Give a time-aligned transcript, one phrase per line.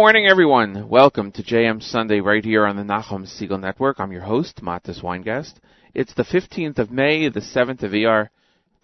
[0.00, 0.88] Morning, everyone.
[0.88, 4.00] Welcome to JM Sunday right here on the Nachum Segal Network.
[4.00, 5.56] I'm your host, Matis Weingast.
[5.92, 8.30] It's the 15th of May, the 7th of ER,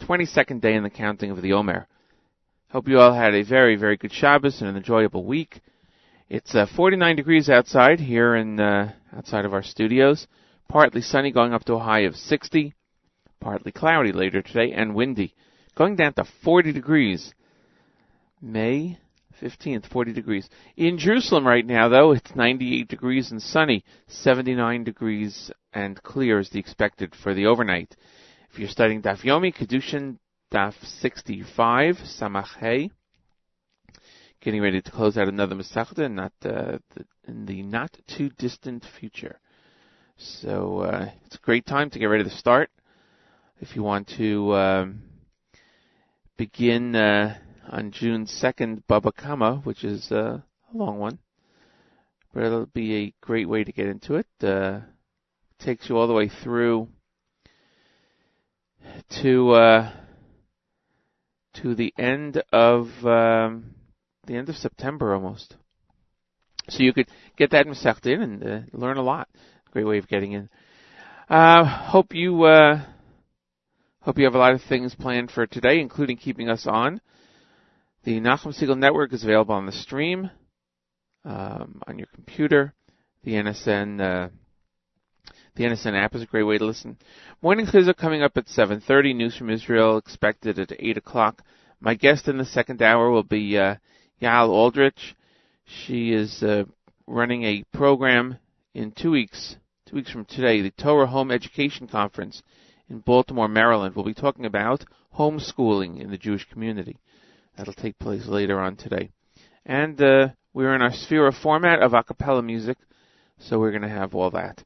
[0.03, 1.89] 22nd day in the counting of the Omer.
[2.71, 5.63] Hope you all had a very, very good Shabbos and an enjoyable week.
[6.29, 10.27] It's uh, 49 degrees outside here in uh, outside of our studios.
[10.69, 12.75] Partly sunny, going up to a high of 60.
[13.41, 15.35] Partly cloudy later today and windy,
[15.77, 17.33] going down to 40 degrees.
[18.43, 18.99] May
[19.41, 20.49] 15th, 40 degrees.
[20.77, 23.85] In Jerusalem right now, though, it's 98 degrees and sunny.
[24.09, 27.97] 79 degrees and clear is the expected for the overnight.
[28.50, 30.19] If you're studying Daf Yomi, Kedushin
[30.53, 32.91] Daf 65, Samach.
[34.41, 36.79] Getting ready to close out another Masechta not, uh,
[37.27, 39.41] in the not too distant future.
[40.17, 42.71] So, uh, it's a great time to get ready to start.
[43.61, 45.03] If you want to, um,
[46.37, 47.38] begin, uh,
[47.71, 50.41] on June 2nd, Baba Kama, which is uh,
[50.73, 51.19] a long one.
[52.33, 54.27] But it'll be a great way to get into it.
[54.43, 54.81] Uh,
[55.59, 56.89] takes you all the way through
[59.23, 59.93] to uh,
[61.55, 63.75] to the end of um,
[64.27, 65.57] the end of September almost.
[66.69, 69.29] So you could get that Masechet in and uh, learn a lot.
[69.73, 70.49] Great way of getting in.
[71.29, 72.85] Uh, hope you uh,
[74.03, 77.01] hope you have a lot of things planned for today, including keeping us on.
[78.06, 80.31] The Nachum Segal Network is available on the stream,
[81.25, 82.73] um, on your computer.
[83.25, 84.29] The NSN, uh,
[85.56, 86.99] the NSN app is a great way to listen.
[87.43, 89.17] Morning Chizuk coming up at 7.30.
[89.17, 91.43] News from Israel expected at 8 o'clock.
[91.81, 93.75] My guest in the second hour will be uh,
[94.23, 95.17] Yael Aldrich.
[95.64, 96.62] She is uh,
[97.09, 98.38] running a program
[98.73, 102.44] in two weeks, two weeks from today, the Torah Home Education Conference
[102.88, 103.97] in Baltimore, Maryland.
[103.97, 104.85] We'll be talking about
[105.19, 107.00] homeschooling in the Jewish community.
[107.56, 109.11] That'll take place later on today.
[109.64, 112.79] And uh, we're in our Sefira format of a cappella music,
[113.38, 114.62] so we're going to have all that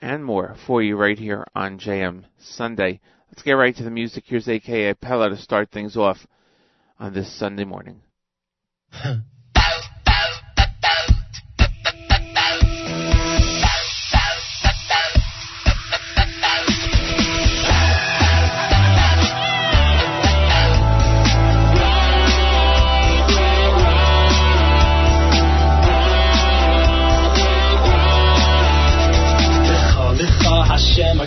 [0.00, 3.00] and more for you right here on JM Sunday.
[3.30, 4.24] Let's get right to the music.
[4.26, 6.26] Here's AKA Pella to start things off
[6.98, 8.00] on this Sunday morning.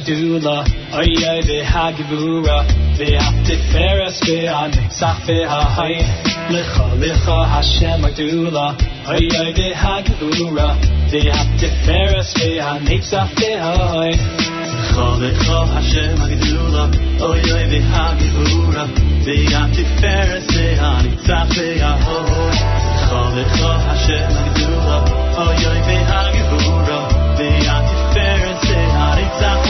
[0.02, 0.62] הגדולה,
[0.92, 2.62] אוי אוי והגבורה,
[2.96, 6.02] והתפארס והנצח וההי.
[6.50, 8.70] לך לך השם הגדולה,
[9.06, 10.74] אוי אוי והגבורה,
[11.10, 14.12] והתפארס והנצח וההי.
[14.78, 16.86] לך לך השם הגדולה,
[17.20, 18.84] אוי אוי והגבורה,
[19.24, 22.78] והתפארס והנצח וההי.
[22.98, 25.04] לך לך השם הגדולה,
[25.36, 29.61] אוי אוי והגבורה, והתפארס והנצח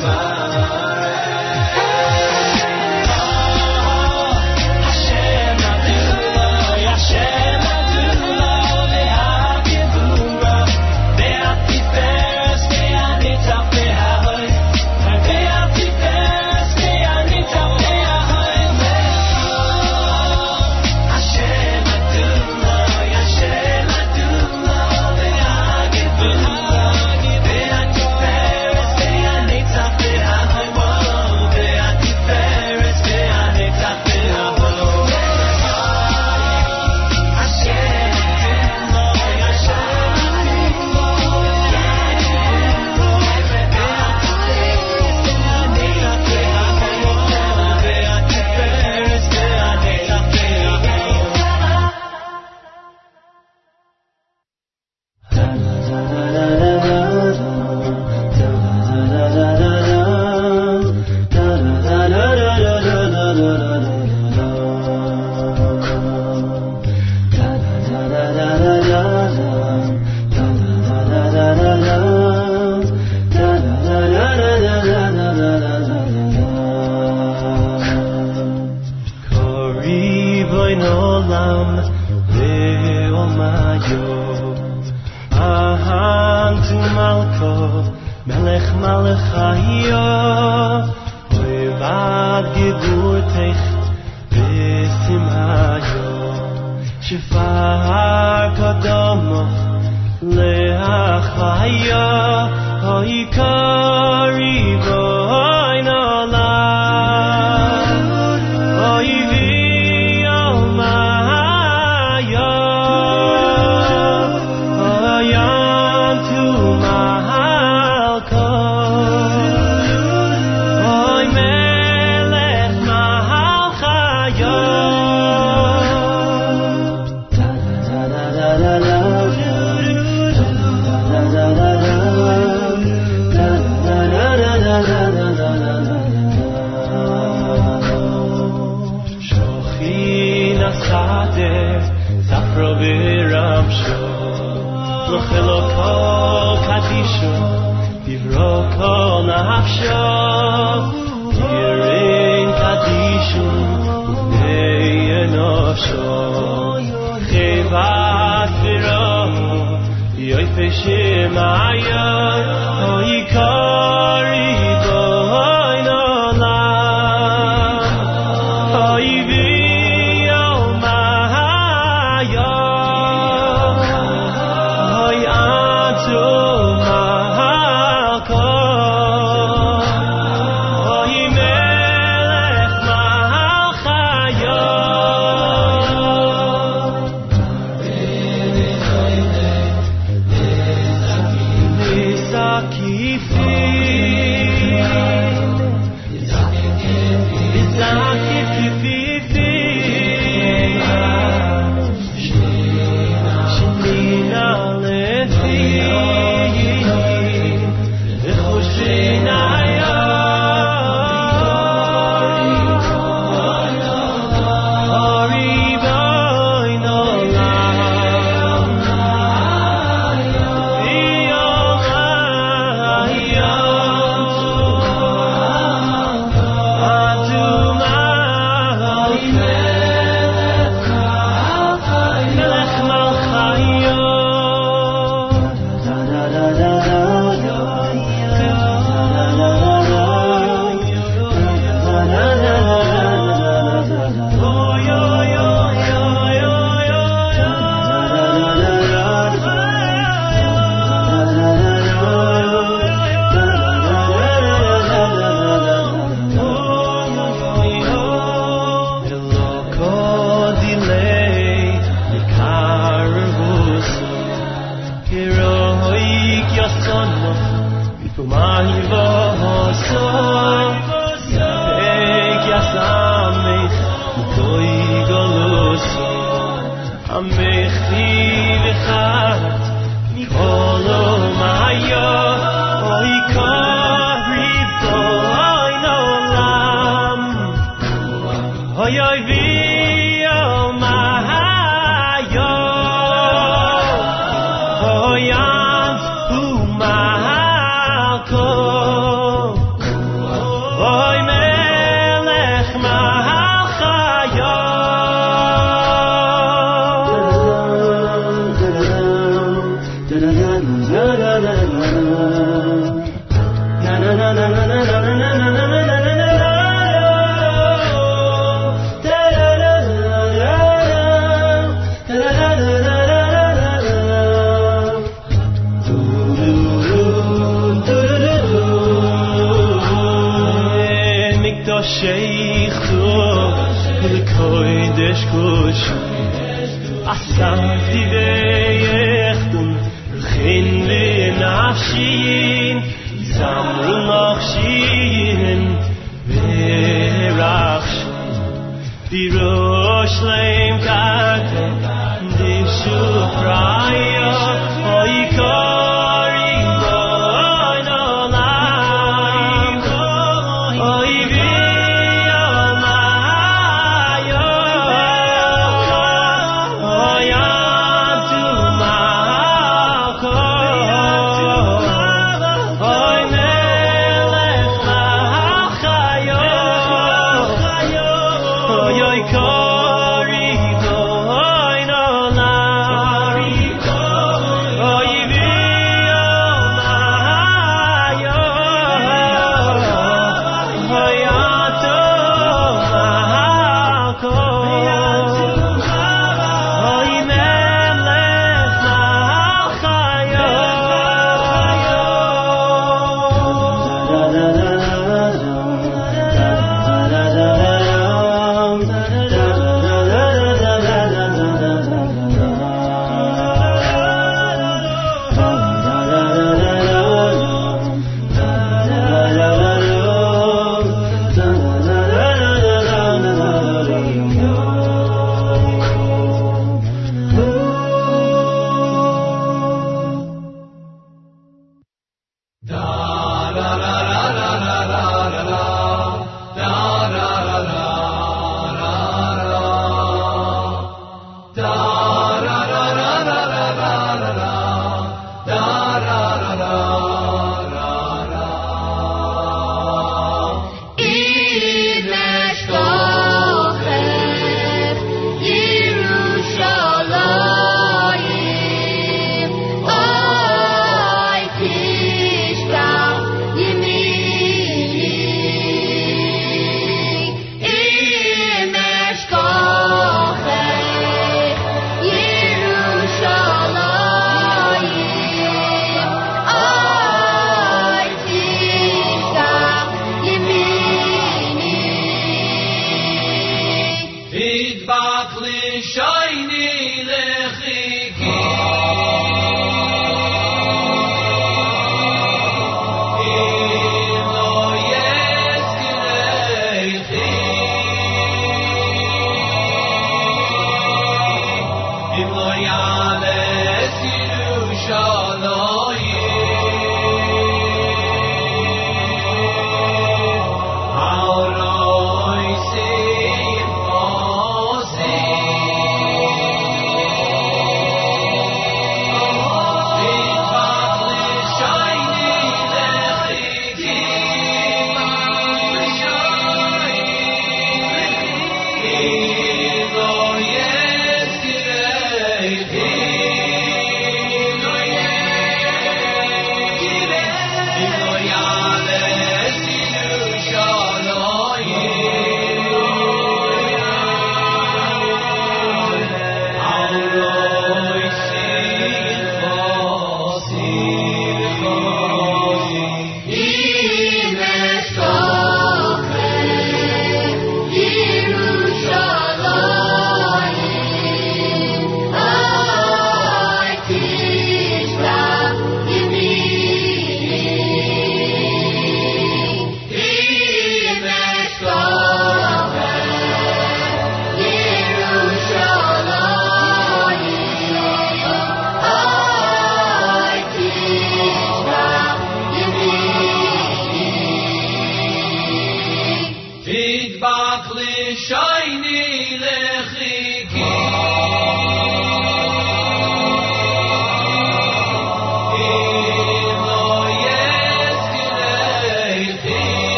[0.00, 0.29] Bye.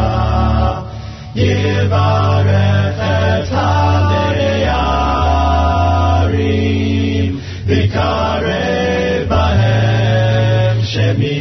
[1.37, 3.47] Yivarech et
[10.83, 11.39] Shemi,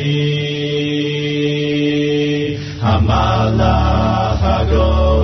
[2.82, 5.24] Hamalach Hagoel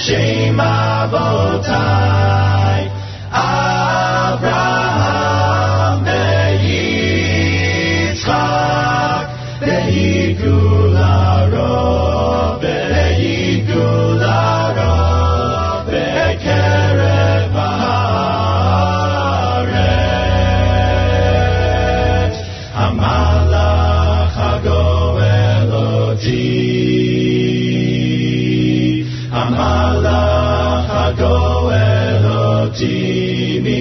[0.00, 2.29] avotai B'shem avotai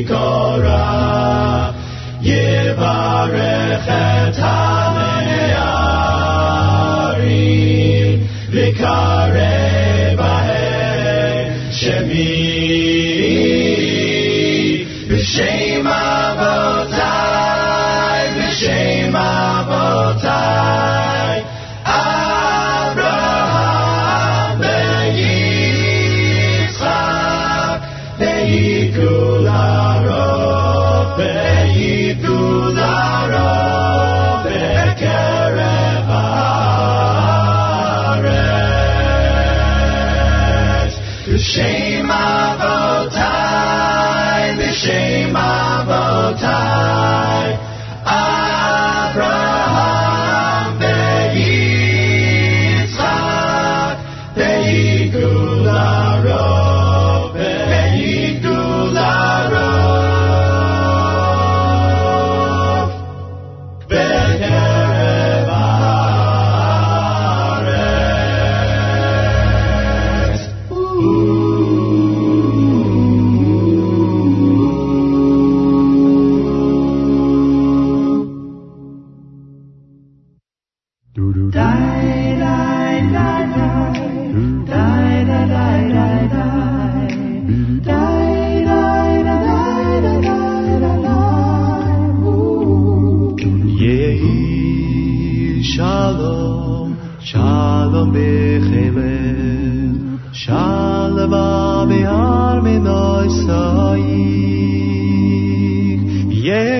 [0.09, 1.73] mikora
[2.21, 5.39] Yevarech et hanearim
[8.53, 12.38] Vikarev bahem shemi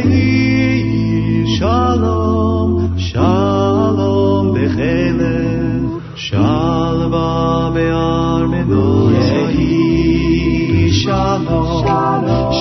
[0.10, 5.84] Yehi shalom, shalom bechelev,
[6.26, 7.28] shalva
[8.52, 11.00] menoi sayich.
[11.02, 11.84] Shalom,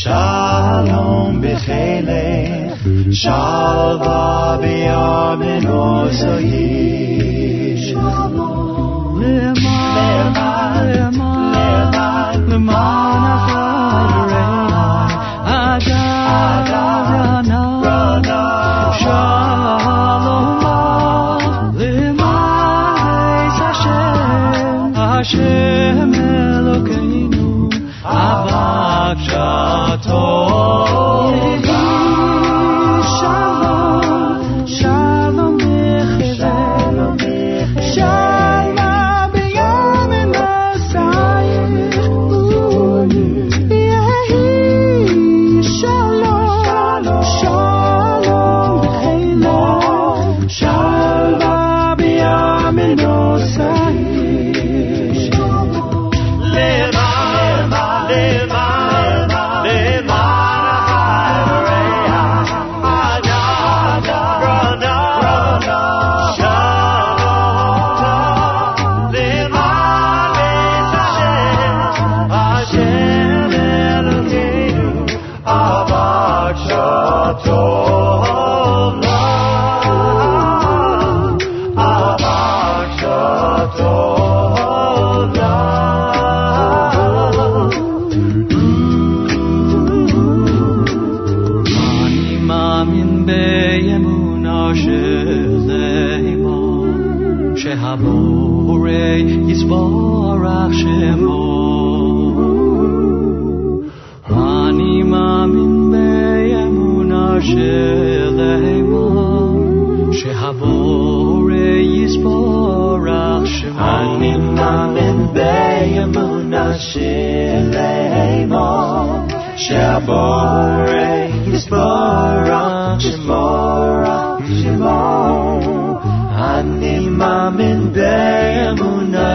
[0.00, 2.67] shalom bechelech,
[3.12, 6.98] shalva b'yar menosayim.
[7.88, 10.34] Shalom, leman,
[10.90, 11.94] leman,
[12.50, 14.52] leman achayirei,
[15.56, 16.97] adarana,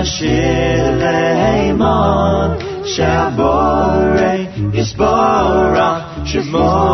[0.02, 1.68] באמונה שלמה
[2.85, 4.35] שהבורא
[4.72, 6.91] יסבורך שמורה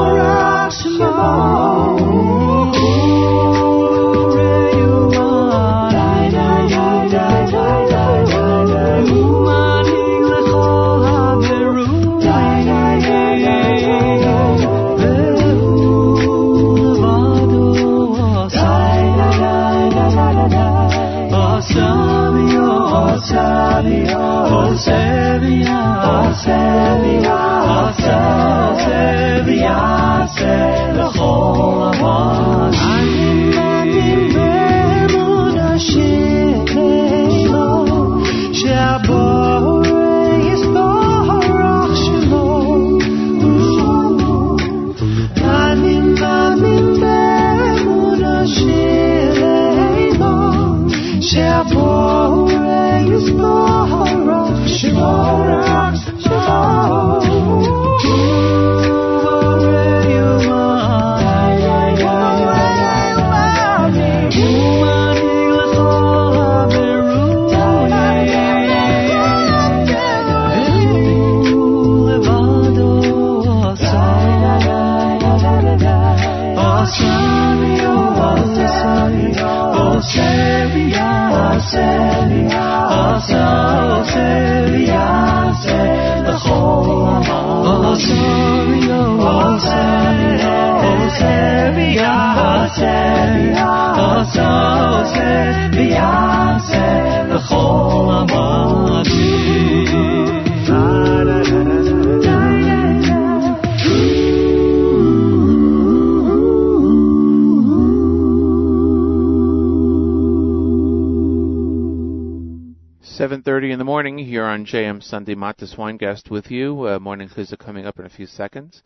[114.69, 115.34] JM Sunday.
[115.34, 116.88] Matis Weingast with you.
[116.88, 118.84] Uh, morning chizuk coming up in a few seconds.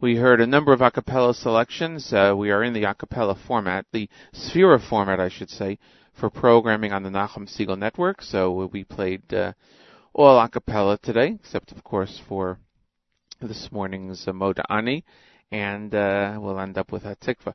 [0.00, 2.12] We heard a number of a cappella selections.
[2.12, 5.80] Uh, we are in the a cappella format, the Sefira format, I should say,
[6.12, 8.22] for programming on the Nachum Segal Network.
[8.22, 9.54] So we played uh,
[10.12, 12.60] all a cappella today, except of course for
[13.40, 15.04] this morning's uh, Moda Ani,
[15.50, 17.54] and uh, we'll end up with Hatikva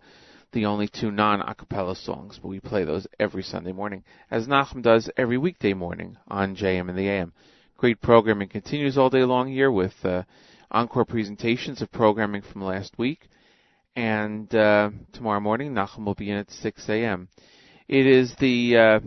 [0.57, 4.81] the only two non-a cappella songs, but we play those every Sunday morning, as Nachum
[4.81, 7.31] does every weekday morning on JM and the AM.
[7.77, 10.23] Great programming continues all day long here with uh,
[10.71, 13.29] encore presentations of programming from last week,
[13.95, 17.27] and uh, tomorrow morning Nachum will be in at 6 a.m.
[17.87, 18.99] It is the uh,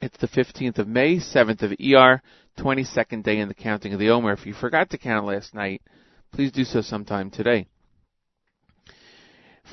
[0.00, 2.22] it's the 15th of May, 7th of ER,
[2.58, 4.34] 22nd day in the counting of the Omer.
[4.34, 5.82] If you forgot to count last night,
[6.30, 7.66] please do so sometime today.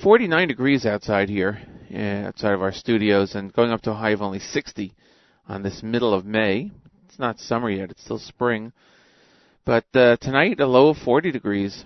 [0.03, 1.59] 49 degrees outside here,
[1.91, 4.93] uh, outside of our studios, and going up to a high of only 60
[5.47, 6.71] on this middle of May.
[7.05, 8.73] It's not summer yet, it's still spring.
[9.65, 11.83] But uh, tonight, a low of 40 degrees.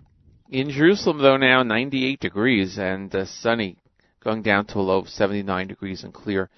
[0.50, 3.78] In Jerusalem, though, now 98 degrees and uh, sunny,
[4.21, 6.50] going down to a low of 79 degrees and clear.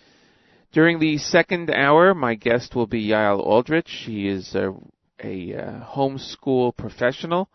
[0.71, 3.87] During the second hour, my guest will be Yael Aldrich.
[3.87, 4.73] She is a,
[5.23, 7.47] a uh, homeschool professional,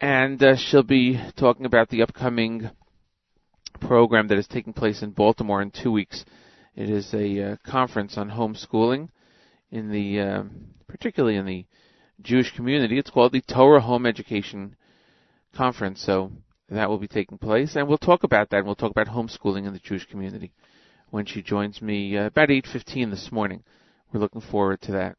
[0.00, 2.68] and uh, she'll be talking about the upcoming
[3.76, 6.24] program that is taking place in Baltimore in two weeks.
[6.74, 9.08] It is a uh, conference on homeschooling
[9.70, 10.42] in the, uh,
[10.86, 11.66] particularly in the
[12.22, 12.98] Jewish community.
[12.98, 14.76] It's called the Torah Home Education
[15.54, 16.02] Conference.
[16.02, 16.32] So
[16.68, 18.58] that will be taking place, and we'll talk about that.
[18.58, 20.52] And we'll talk about homeschooling in the Jewish community
[21.10, 23.62] when she joins me uh, about 8:15 this morning.
[24.12, 25.16] We're looking forward to that.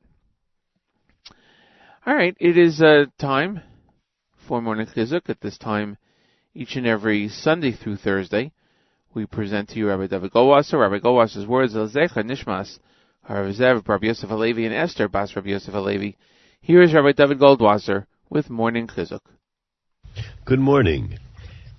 [2.06, 3.62] All right, it is uh, time
[4.48, 5.30] for morning chizuk.
[5.30, 5.98] At this time,
[6.58, 8.52] each and every Sunday through Thursday,
[9.14, 10.80] we present to you Rabbi David Goldwasser.
[10.80, 12.80] Rabbi Goldwasser's words, Elzecha Nishmas,
[13.30, 16.16] Harav Zev, Rabbi Yosef Alevi, and Esther Bas Rabbi Yosef Alevi.
[16.60, 19.20] Here is Rabbi David Goldwasser with Morning Chizuk.
[20.46, 21.20] Good morning.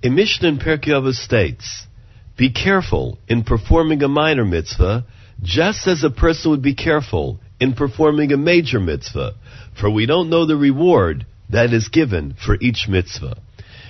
[0.00, 1.88] In Mishnah in Pirkei Avos states,
[2.36, 5.04] be careful in performing a minor mitzvah,
[5.42, 9.32] just as a person would be careful in performing a major mitzvah,
[9.78, 13.42] for we don't know the reward that is given for each mitzvah.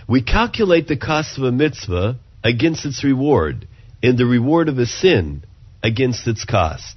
[0.08, 3.68] We calculate the cost of a mitzvah against its reward,
[4.02, 5.44] and the reward of a sin
[5.82, 6.96] against its cost.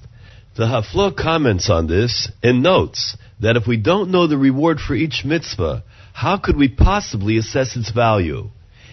[0.56, 4.94] The Hafla comments on this and notes that if we don't know the reward for
[4.94, 8.48] each mitzvah, how could we possibly assess its value?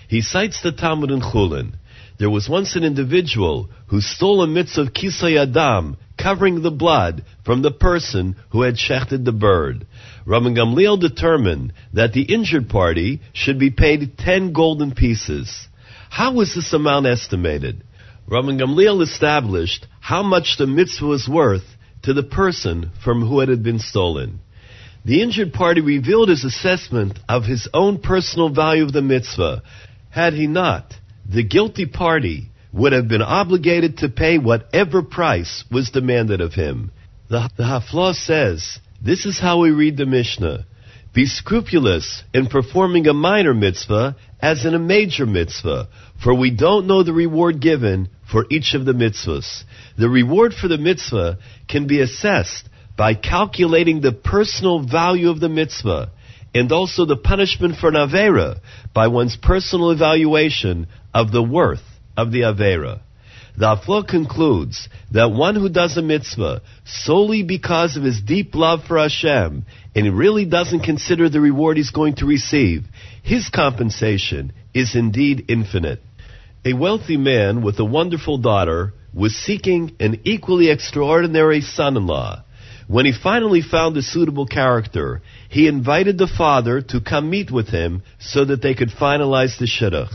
[0.09, 1.75] He cites the Talmud in Chulin.
[2.19, 7.23] There was once an individual who stole a mitzvah of kisui hadam, covering the blood
[7.45, 9.87] from the person who had shechted the bird.
[10.27, 15.69] Rabban Gamliel determined that the injured party should be paid ten golden pieces.
[16.09, 17.85] How was this amount estimated?
[18.27, 23.49] Rabban Gamliel established how much the mitzvah was worth to the person from whom it
[23.49, 24.39] had been stolen.
[25.05, 29.63] The injured party revealed his assessment of his own personal value of the mitzvah.
[30.09, 30.93] Had he not,
[31.31, 36.91] the guilty party would have been obligated to pay whatever price was demanded of him.
[37.29, 40.65] The, the says, this is how we read the Mishnah.
[41.13, 45.87] Be scrupulous in performing a minor mitzvah as in a major mitzvah,
[46.23, 49.63] for we don't know the reward given for each of the mitzvahs.
[49.97, 51.37] The reward for the mitzvah
[51.67, 56.11] can be assessed by calculating the personal value of the mitzvah
[56.53, 58.59] and also the punishment for an Avera
[58.93, 61.83] by one's personal evaluation of the worth
[62.15, 63.01] of the Avera.
[63.57, 68.85] The Aflo concludes that one who does a mitzvah solely because of his deep love
[68.85, 72.85] for Hashem and really doesn't consider the reward he's going to receive,
[73.21, 76.01] his compensation is indeed infinite.
[76.63, 82.43] A wealthy man with a wonderful daughter was seeking an equally extraordinary son-in-law.
[82.87, 87.69] When he finally found a suitable character, he invited the father to come meet with
[87.69, 90.13] him so that they could finalize the shidduch.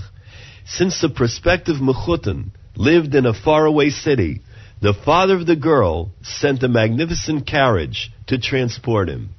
[0.67, 4.41] Since the prospective mechutin lived in a faraway city,
[4.81, 9.31] the father of the girl sent a magnificent carriage to transport him.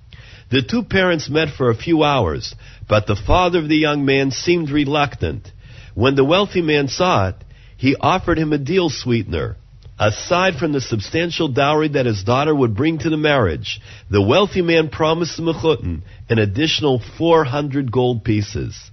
[0.52, 2.54] The two parents met for a few hours,
[2.88, 5.52] but the father of the young man seemed reluctant.
[5.96, 7.36] When the wealthy man saw it,
[7.76, 9.58] he offered him a deal sweetener.
[9.98, 14.62] Aside from the substantial dowry that his daughter would bring to the marriage, the wealthy
[14.62, 18.92] man promised the Mechutin an additional 400 gold pieces.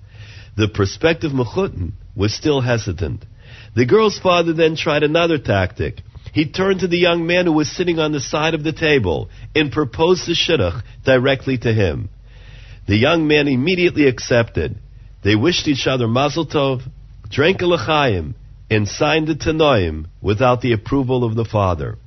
[0.57, 3.24] The prospective Mechutin was still hesitant.
[3.74, 6.02] The girl's father then tried another tactic.
[6.32, 9.28] He turned to the young man who was sitting on the side of the table
[9.54, 12.08] and proposed the shidduch directly to him.
[12.86, 14.76] The young man immediately accepted.
[15.22, 16.82] They wished each other mazel tov,
[17.28, 18.34] drank a l'chaim,
[18.70, 21.98] and signed the tanoim without the approval of the father.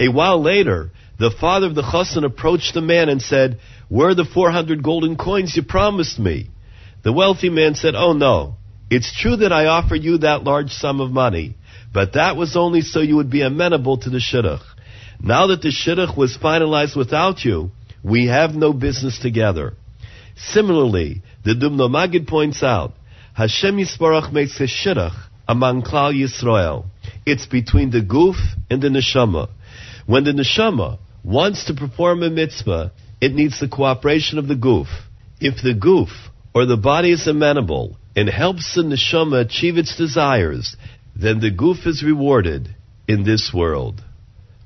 [0.00, 4.14] A while later, the father of the chassan approached the man and said, Where are
[4.14, 6.48] the 400 golden coins you promised me?
[7.02, 8.56] The wealthy man said, Oh no,
[8.90, 11.56] it's true that I offered you that large sum of money,
[11.94, 14.64] but that was only so you would be amenable to the shidduch.
[15.22, 17.70] Now that the shidduch was finalized without you,
[18.02, 19.74] we have no business together.
[20.36, 22.94] Similarly, the Dubno Magid points out,
[23.34, 25.16] Hashem Yisbarach makes a shidduch
[25.46, 26.86] among Klal Yisrael.
[27.24, 28.36] It's between the goof
[28.68, 29.48] and the neshama.
[30.06, 34.88] When the neshama wants to perform a mitzvah, it needs the cooperation of the goof.
[35.40, 36.08] If the goof
[36.54, 40.76] or the body is amenable and helps the neshama achieve its desires,
[41.14, 42.74] then the goof is rewarded
[43.06, 44.02] in this world.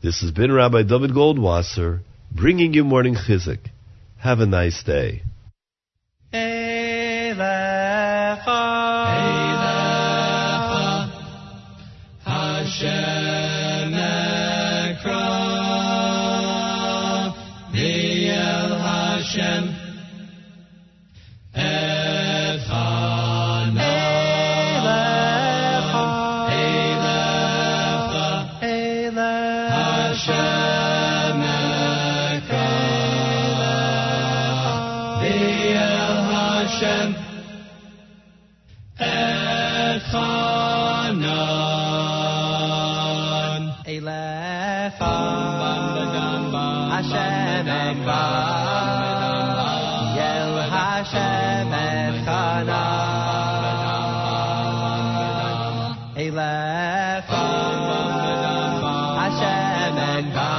[0.02, 3.60] This has been Rabbi David Goldwasser bringing you morning chizuk.
[4.18, 5.22] Have a nice day.
[60.14, 60.53] Hashem Ekra,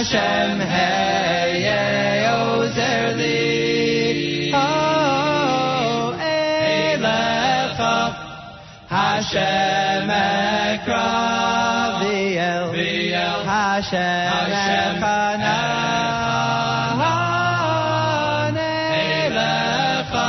[0.00, 4.50] Hashem heye ozer li.
[4.54, 8.10] Oh, elecha oh,
[8.88, 11.08] Hashem ekra
[12.00, 12.64] v'el.
[13.44, 15.76] Hashem echanan
[19.04, 20.28] elecha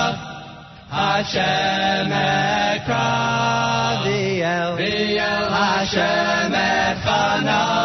[1.00, 3.10] Hashem ekra
[4.04, 4.76] v'el.
[5.60, 7.82] Hashem echanan.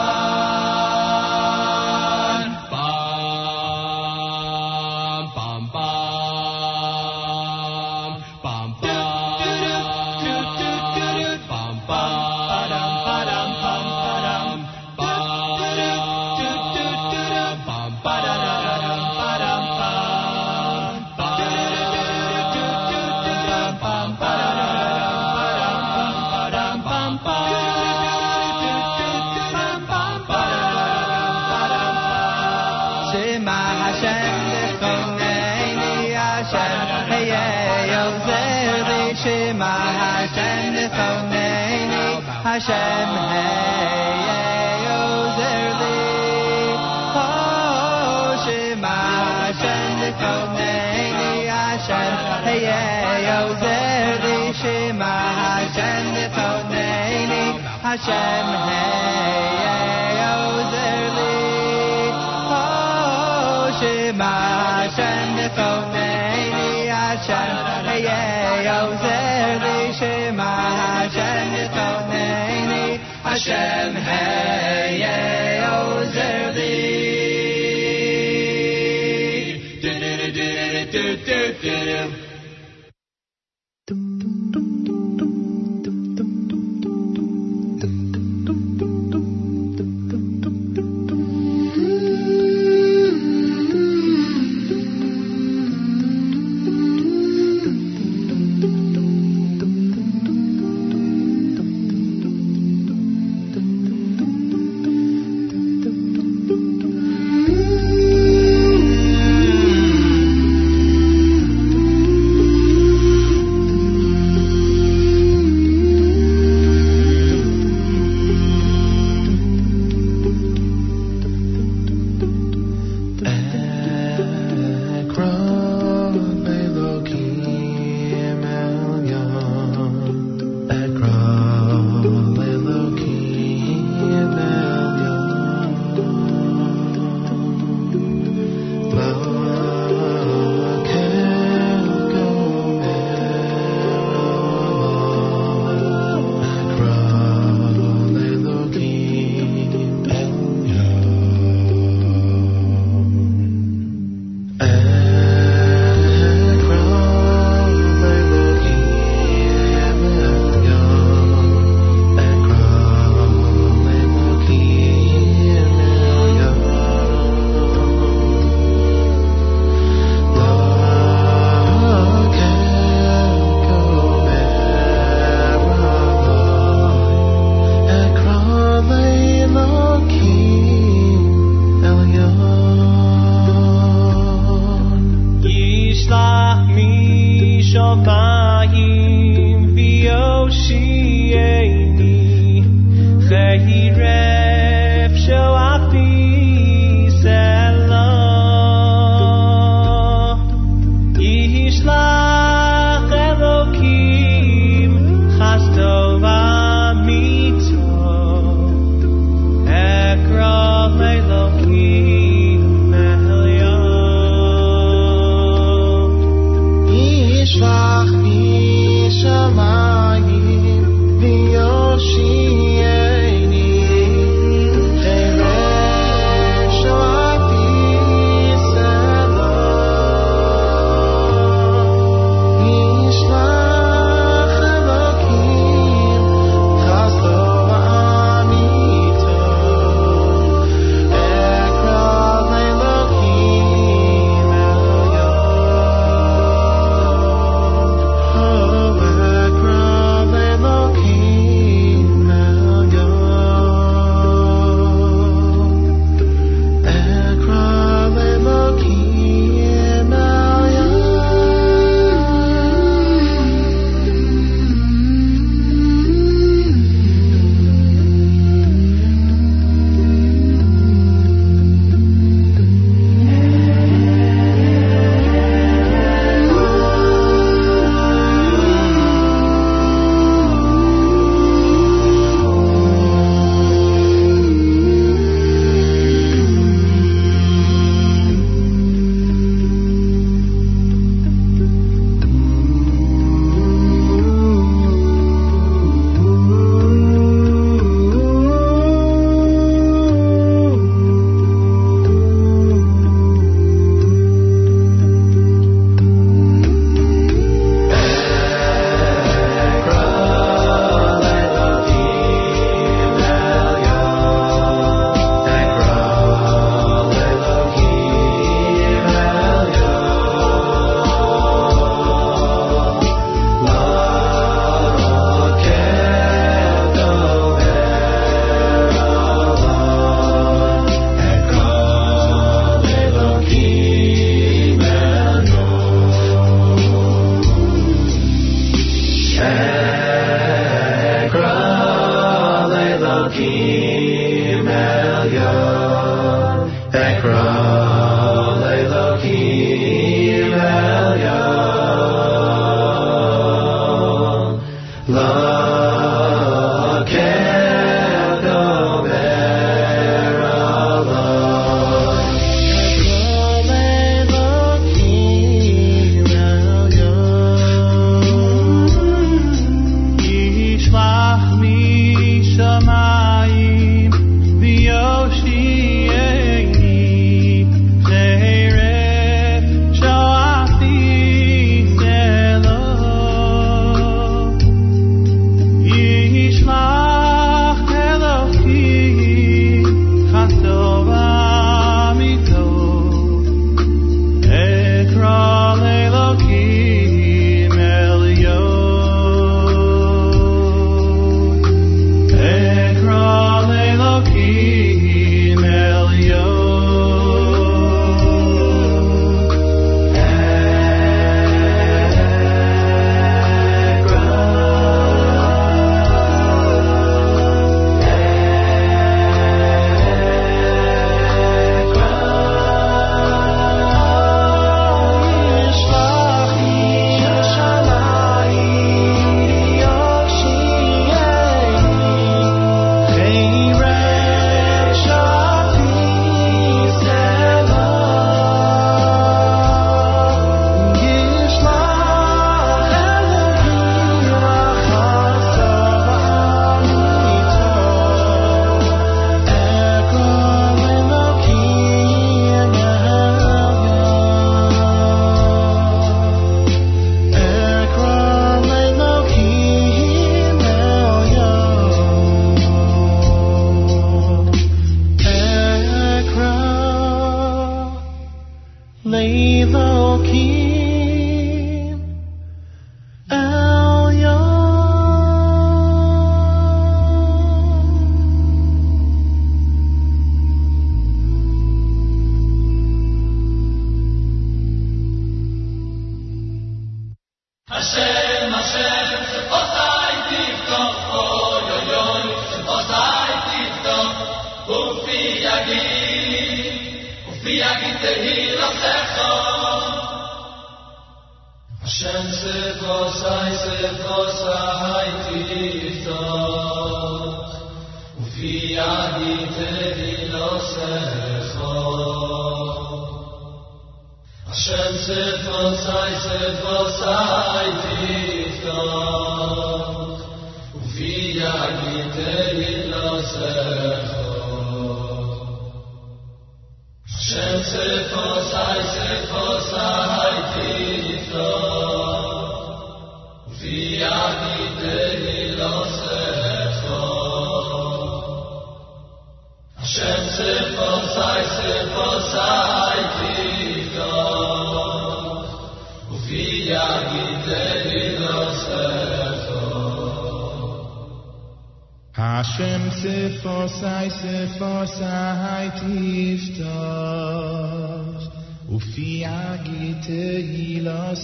[57.96, 59.55] Hashem, hey.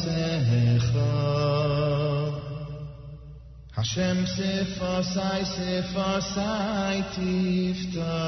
[0.02, 1.10] sefa
[3.76, 8.18] Hashem sefa sai sefa sai tifta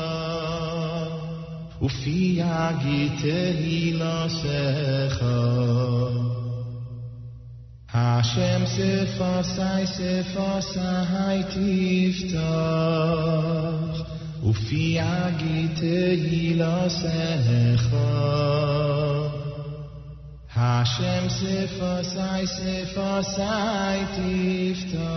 [1.86, 5.40] Ufi agit elila secha
[7.94, 12.54] Hashem sefa sai sefa sai tifta
[14.50, 18.50] Ufi agit elila secha Ufi agit elila
[18.88, 19.23] secha
[20.54, 25.10] Hashem sefasai sefasai tifto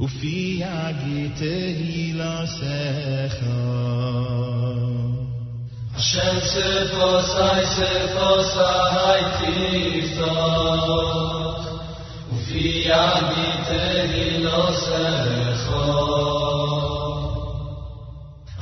[0.00, 3.60] Ufi agite hila secho
[5.92, 10.32] Hashem sefasai sefasai tifto
[12.32, 13.84] Ufi agite
[14.14, 15.84] hila secho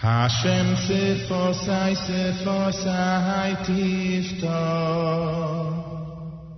[0.00, 4.62] Hashem sefosai sefosai tifto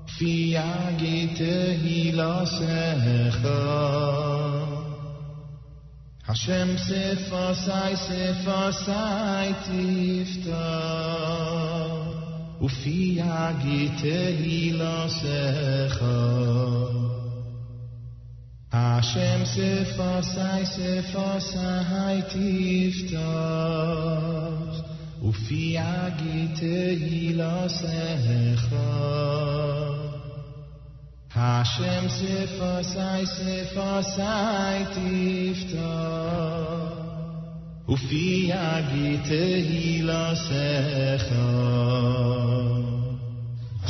[0.07, 1.39] Fiyagit
[1.83, 2.55] hilos
[6.29, 10.67] Hashem sefosai sefosai tifto
[12.61, 14.03] Ufiagit
[14.39, 15.19] hilos
[18.73, 24.71] Hashem sefosai sefosai haitif tov
[25.29, 26.79] Ufi agite
[27.19, 28.87] ilos echo
[31.31, 35.61] Hashem sefosai sefosai tif
[37.89, 39.45] Ufi agite
[39.99, 41.47] ilos echo
[42.85, 42.90] Ufi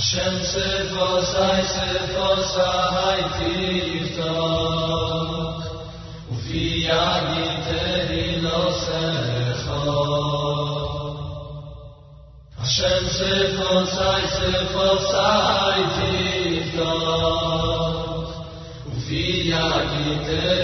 [0.01, 4.32] Shemse fosai, se fosai tifta
[6.32, 7.84] Ufi agite
[8.24, 9.82] ilo secho
[12.57, 16.92] Hashem se fosai, se fosai tifta
[18.88, 20.61] Ufi agite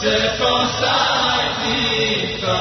[0.00, 2.56] Sefosai Dito,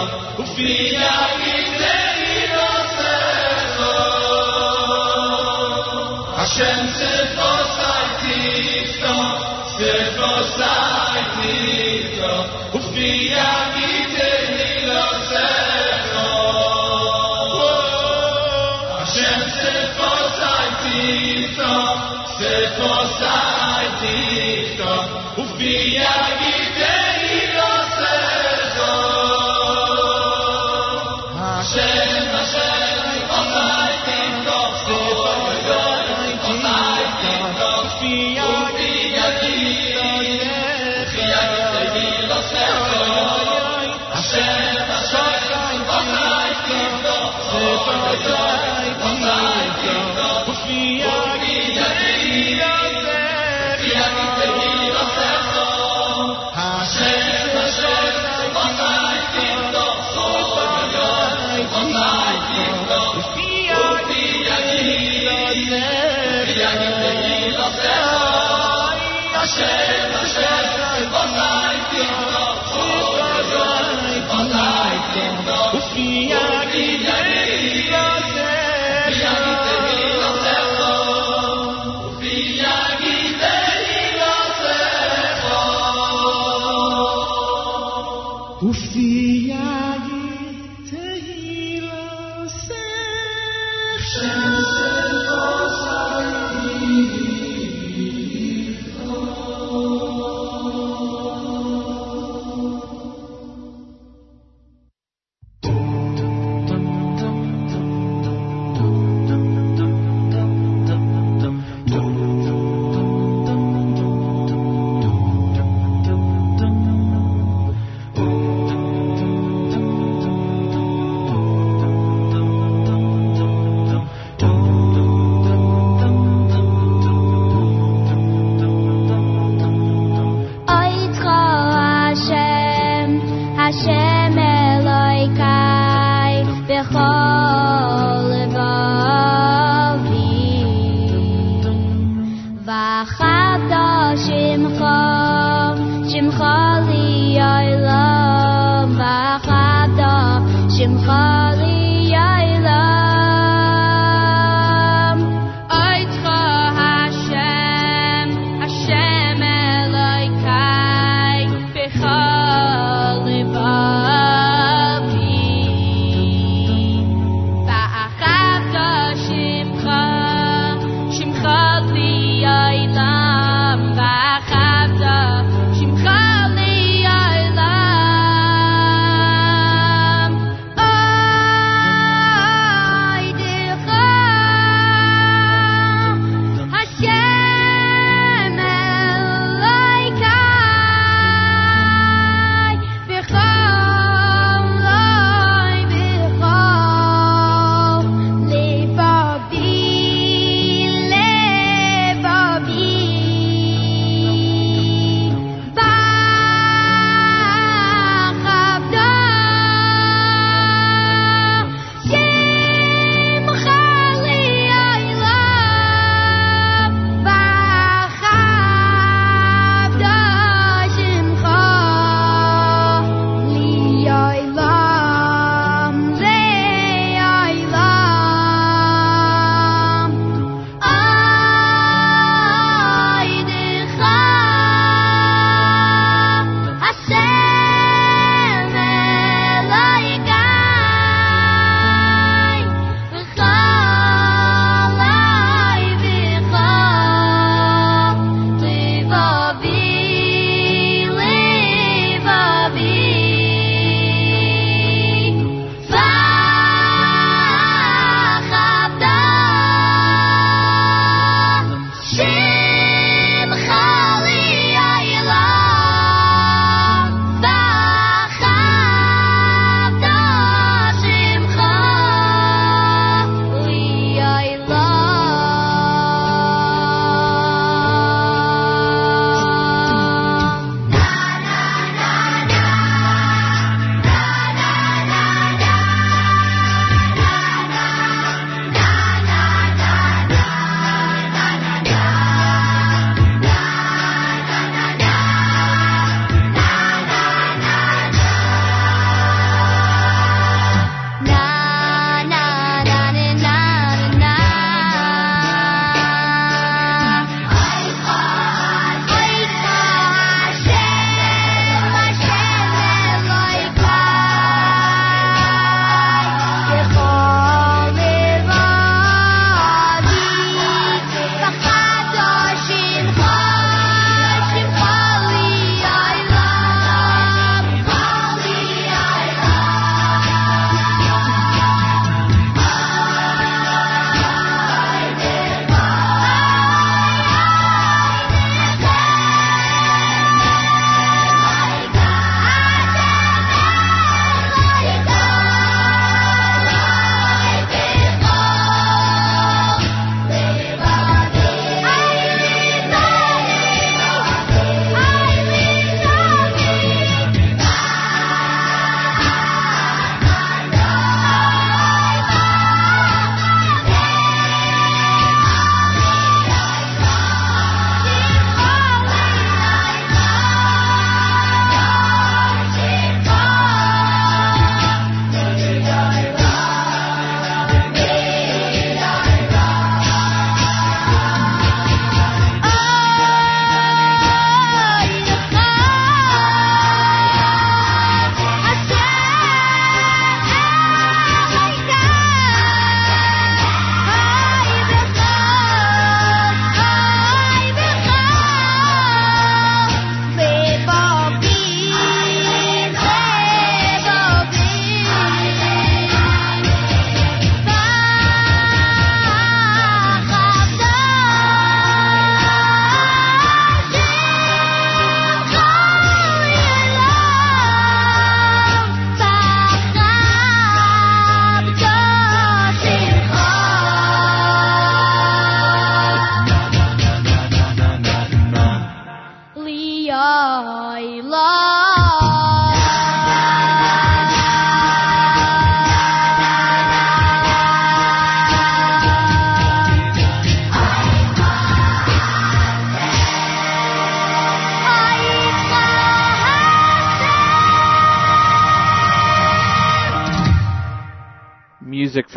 [69.47, 69.96] Hashem.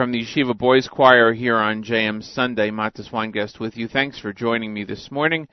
[0.01, 2.71] From the Yeshiva Boys Choir here on JM Sunday.
[2.71, 3.87] Matis Weingast with you.
[3.87, 5.47] Thanks for joining me this morning.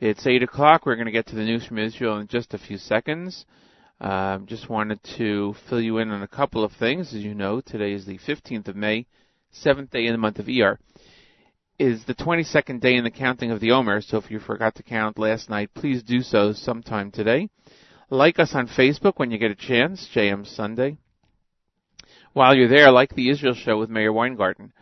[0.00, 0.84] It's 8 o'clock.
[0.84, 3.46] We're going to get to the news from Israel in just a few seconds.
[3.98, 7.14] Um, just wanted to fill you in on a couple of things.
[7.14, 9.06] As you know, today is the 15th of May,
[9.50, 10.76] seventh day in the month of Iyar.
[11.78, 14.82] Is the 22nd day in the counting of the Omer, so if you forgot to
[14.82, 17.48] count last night, please do so sometime today.
[18.10, 20.98] Like us on Facebook when you get a chance, JM Sunday.
[22.36, 24.74] While you're there, like the Israel show with Meir Weingarten.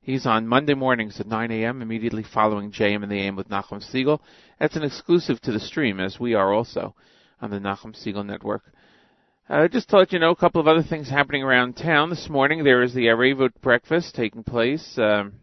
[0.00, 1.82] He's on Monday mornings at 9 a.m.
[1.82, 4.18] immediately following JM and the AM with Nachum Segal.
[4.58, 6.94] That's an exclusive to the stream, as we are also
[7.42, 8.62] on the Nachum Segal Network.
[9.46, 12.30] Uh, just to let you know a couple of other things happening around town this
[12.30, 12.64] morning.
[12.64, 15.34] There is the Arevot breakfast taking place um,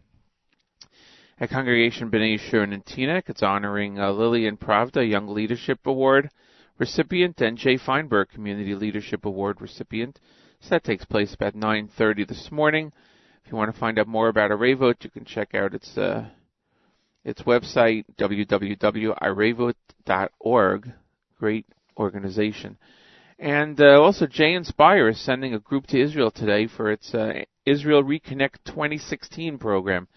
[1.38, 3.28] at Congregation B'nai Yeshurun in Teaneck.
[3.28, 6.30] It's honoring uh, Lillian Pravda, Young Leadership Award
[6.80, 10.18] recipient, and Jay Feinberg, Community Leadership Award recipient.
[10.60, 12.92] So that takes place about 9:30 this morning.
[13.44, 16.28] If you want to find out more about Arevot, you can check out its uh,
[17.24, 20.92] its website www.arevot.org.
[21.38, 22.76] Great organization.
[23.38, 27.44] And uh, also, Jay Inspire is sending a group to Israel today for its uh,
[27.64, 30.08] Israel Reconnect 2016 program.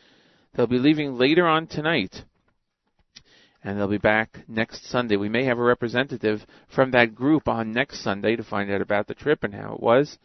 [0.53, 2.25] They'll be leaving later on tonight,
[3.63, 5.15] and they'll be back next Sunday.
[5.15, 9.07] We may have a representative from that group on next Sunday to find out about
[9.07, 10.17] the trip and how it was.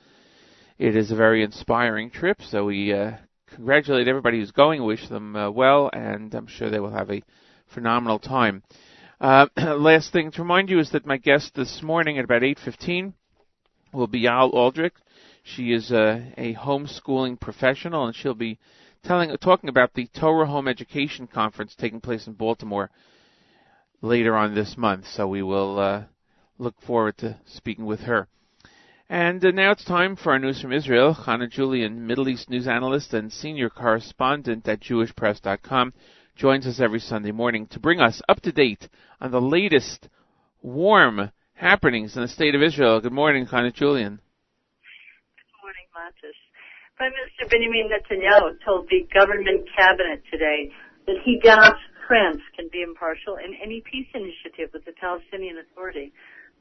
[0.78, 3.12] It is a very inspiring trip, so we uh,
[3.55, 7.22] congratulate everybody who's going, wish them uh, well, and I'm sure they will have a
[7.72, 8.62] phenomenal time.
[9.20, 13.12] Uh, last thing to remind you is that my guest this morning at about 8.15
[13.93, 14.95] will be Yael Aldrich.
[15.43, 18.59] She is uh, a homeschooling professional, and she'll be
[19.05, 22.91] telling, talking about the Torah Home Education Conference taking place in Baltimore
[24.01, 25.07] later on this month.
[25.07, 26.05] So we will uh,
[26.59, 28.28] look forward to speaking with her.
[29.09, 31.14] And uh, now it's time for our news from Israel.
[31.14, 35.94] Hannah Julian, Middle East news analyst and senior correspondent at JewishPress.com,
[36.36, 38.88] joins us every Sunday morning to bring us up to date
[39.20, 40.09] on the latest
[40.62, 43.01] warm happenings in the state of Israel.
[43.01, 44.20] Good morning, Hannah Julian.
[44.20, 46.36] Good morning, Matis.
[46.96, 50.70] Prime Minister Benjamin Netanyahu told the government cabinet today
[51.07, 56.11] that he doubts France can be impartial in any peace initiative with the Palestinian Authority.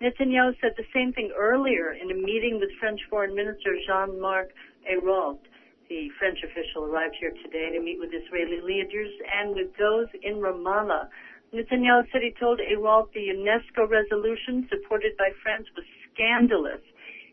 [0.04, 4.52] Netanyahu said the same thing earlier in a meeting with French Foreign Minister Jean-Marc
[4.92, 5.40] Ayrault.
[5.88, 9.08] The French official arrived here today to meet with Israeli leaders
[9.40, 11.08] and with those in Ramallah.
[11.56, 16.84] Netanyahu said he told Ayrault the UNESCO resolution supported by France was scandalous.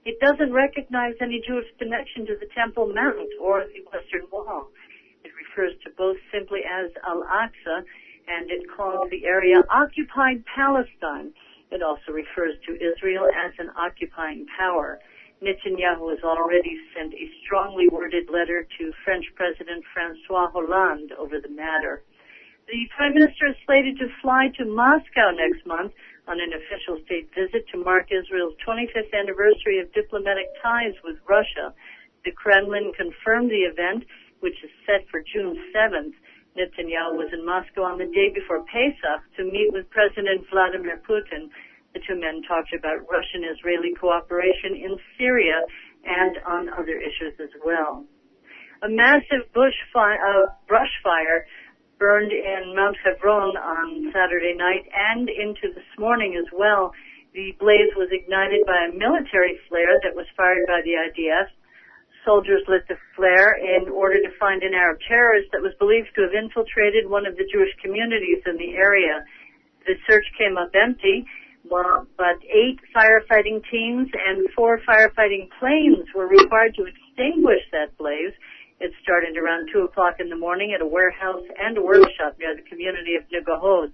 [0.06, 4.70] It doesn't recognize any Jewish connection to the Temple Mount or the Western Wall.
[5.24, 7.82] It refers to both simply as Al-Aqsa
[8.28, 11.32] and it calls the area occupied Palestine.
[11.70, 15.00] It also refers to Israel as an occupying power.
[15.42, 21.50] Netanyahu has already sent a strongly worded letter to French President Francois Hollande over the
[21.50, 22.02] matter.
[22.66, 25.92] The Prime Minister is slated to fly to Moscow next month
[26.26, 31.74] on an official state visit to mark Israel's 25th anniversary of diplomatic ties with Russia.
[32.24, 34.04] The Kremlin confirmed the event,
[34.40, 36.14] which is set for June 7th.
[36.56, 41.50] Netanyahu was in Moscow on the day before Pesach to meet with President Vladimir Putin.
[41.94, 45.62] The two men talked about Russian-Israeli cooperation in Syria
[46.06, 48.04] and on other issues as well.
[48.82, 51.46] A massive bush fire, uh, brush fire
[51.98, 56.92] burned in Mount Hebron on Saturday night and into this morning as well.
[57.34, 61.50] The blaze was ignited by a military flare that was fired by the IDF
[62.24, 66.22] soldiers lit the flare in order to find an Arab terrorist that was believed to
[66.22, 69.24] have infiltrated one of the Jewish communities in the area.
[69.86, 71.26] The search came up empty,
[71.68, 78.32] but eight firefighting teams and four firefighting planes were required to extinguish that blaze.
[78.80, 82.56] It started around 2 o'clock in the morning at a warehouse and a workshop near
[82.56, 83.92] the community of Negohot.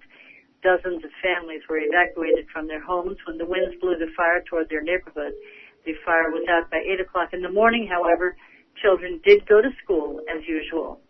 [0.62, 4.68] Dozens of families were evacuated from their homes when the winds blew the fire toward
[4.68, 5.32] their neighborhood.
[5.84, 8.36] The fire was out by 8 o'clock in the morning, however.
[8.82, 11.00] Children did go to school as usual.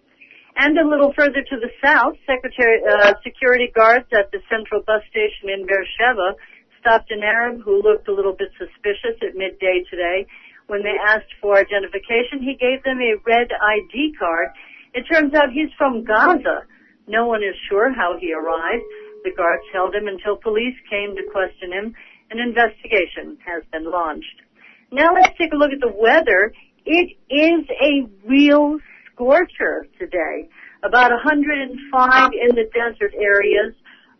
[0.56, 5.02] And a little further to the south, secretary, uh, security guards at the central bus
[5.10, 6.34] station in Beersheba
[6.80, 10.26] stopped an Arab who looked a little bit suspicious at midday today.
[10.66, 14.48] When they asked for identification, he gave them a red ID card.
[14.94, 16.66] It turns out he's from Gaza.
[17.06, 18.84] No one is sure how he arrived.
[19.22, 21.94] The guards held him until police came to question him.
[22.30, 24.40] An investigation has been launched.
[24.92, 26.52] Now let's take a look at the weather.
[26.84, 28.80] It is a real
[29.12, 30.48] scorcher today.
[30.82, 33.74] About 105 in the desert areas,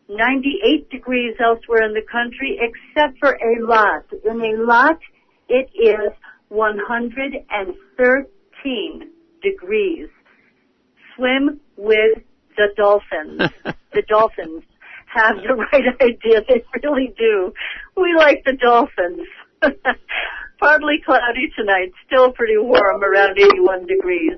[0.09, 4.05] 98 degrees elsewhere in the country, except for Eilat.
[4.25, 4.99] In Eilat,
[5.49, 6.13] it is
[6.51, 9.11] 113
[9.43, 10.09] degrees.
[11.17, 12.23] Swim with
[12.57, 13.51] the dolphins.
[13.93, 14.63] the dolphins
[15.07, 16.43] have the right idea.
[16.49, 17.53] They really do.
[17.97, 19.27] We like the dolphins.
[20.61, 24.37] Partly cloudy tonight, still pretty warm, around 81 degrees.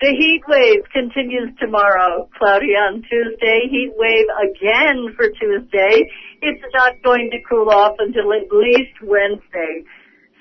[0.00, 2.28] The heat wave continues tomorrow.
[2.36, 6.10] Cloudy on Tuesday, heat wave again for Tuesday.
[6.42, 9.84] It's not going to cool off until at least Wednesday.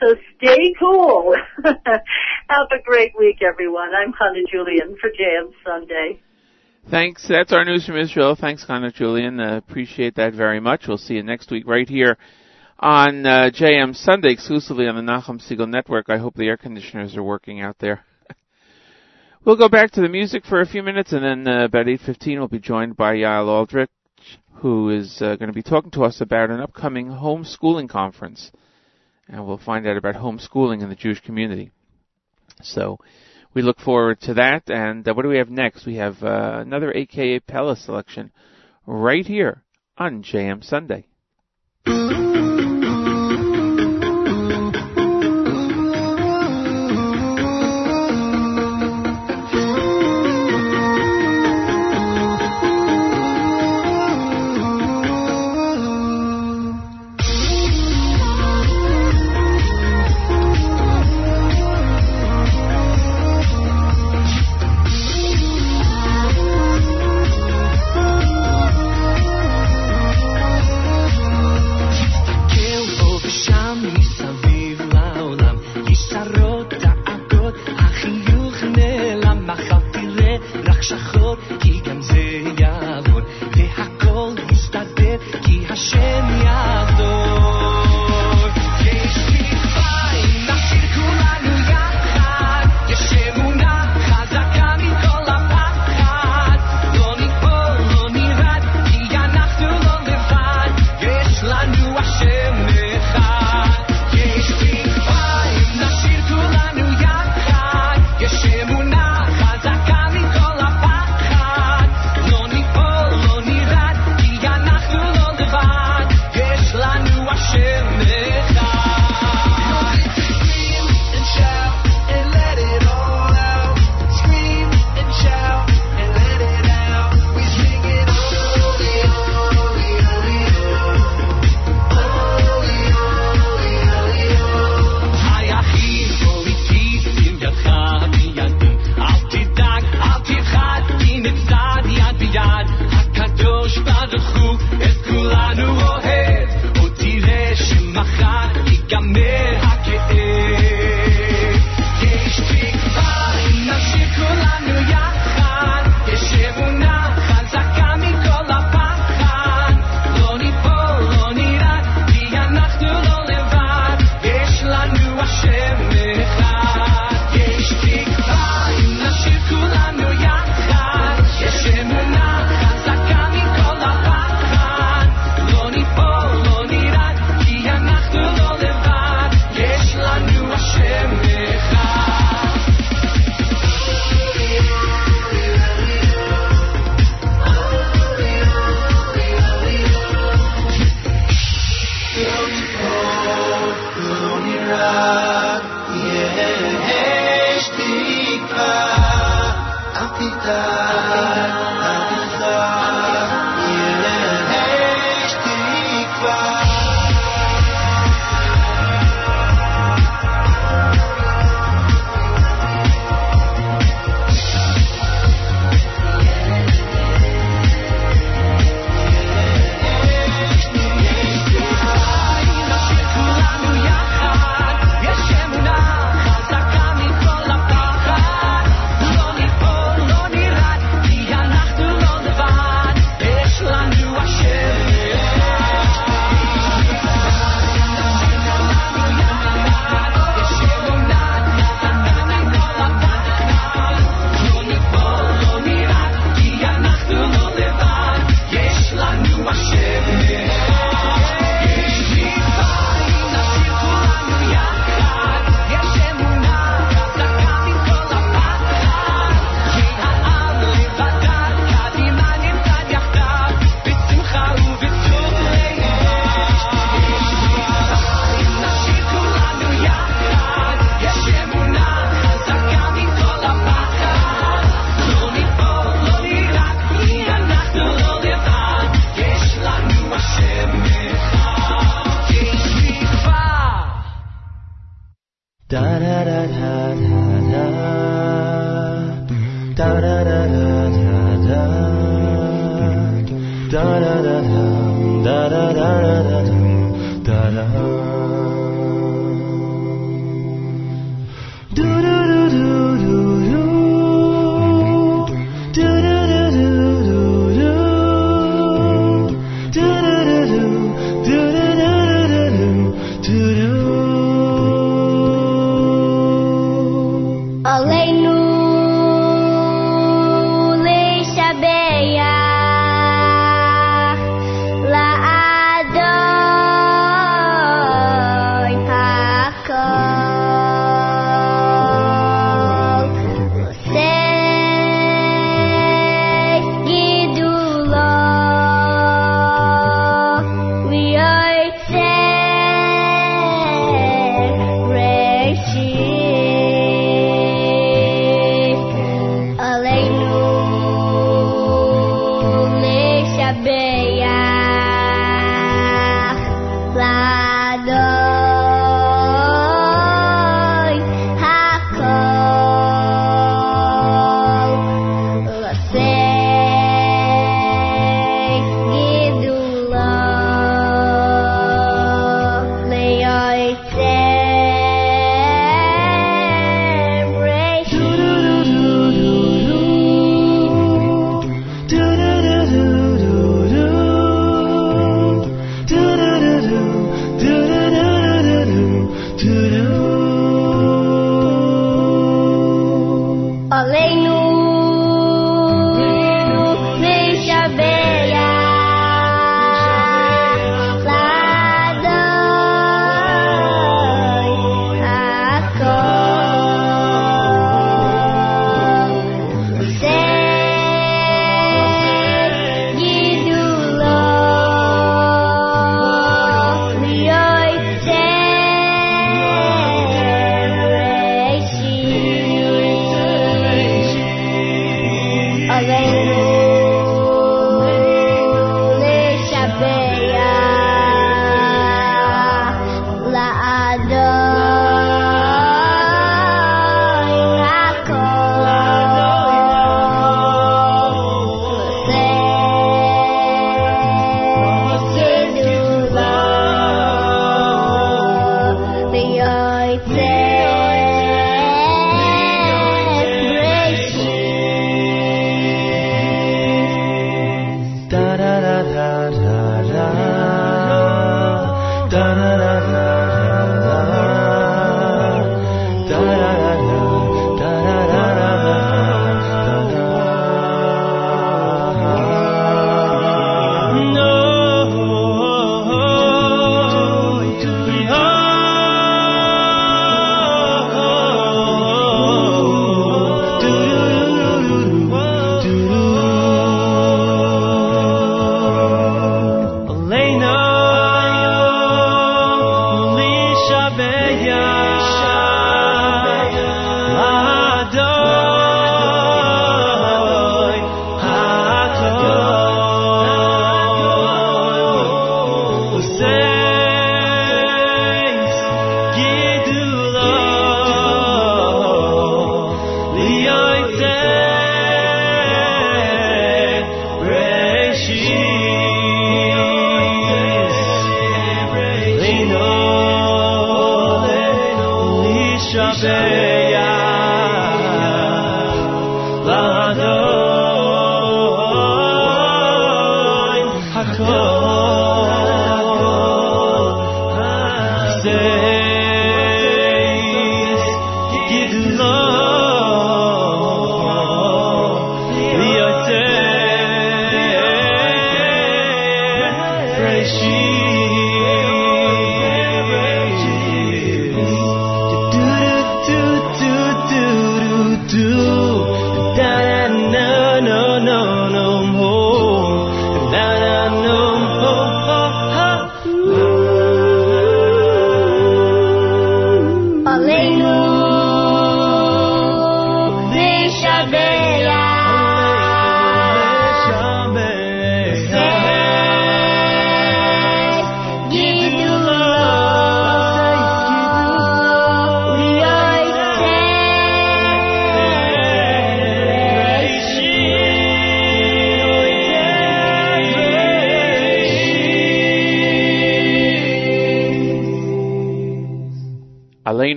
[0.00, 1.36] So stay cool.
[1.64, 3.90] Have a great week, everyone.
[3.94, 6.22] I'm Hannah Julian for JM Sunday.
[6.90, 7.28] Thanks.
[7.28, 8.36] That's our news from Israel.
[8.40, 9.38] Thanks, Hannah Julian.
[9.38, 10.88] Uh, appreciate that very much.
[10.88, 12.16] We'll see you next week right here
[12.80, 16.08] on uh, JM Sunday, exclusively on the Nachum Segal Network.
[16.08, 18.04] I hope the air conditioners are working out there.
[19.44, 22.38] we'll go back to the music for a few minutes, and then uh, about 8.15
[22.38, 23.90] we'll be joined by Yael Aldrich,
[24.54, 28.50] who is uh, going to be talking to us about an upcoming homeschooling conference.
[29.28, 31.70] And we'll find out about homeschooling in the Jewish community.
[32.62, 32.98] So
[33.52, 34.70] we look forward to that.
[34.70, 35.86] And uh, what do we have next?
[35.86, 38.32] We have uh, another AKA Pella selection
[38.86, 39.62] right here
[39.98, 41.06] on JM Sunday.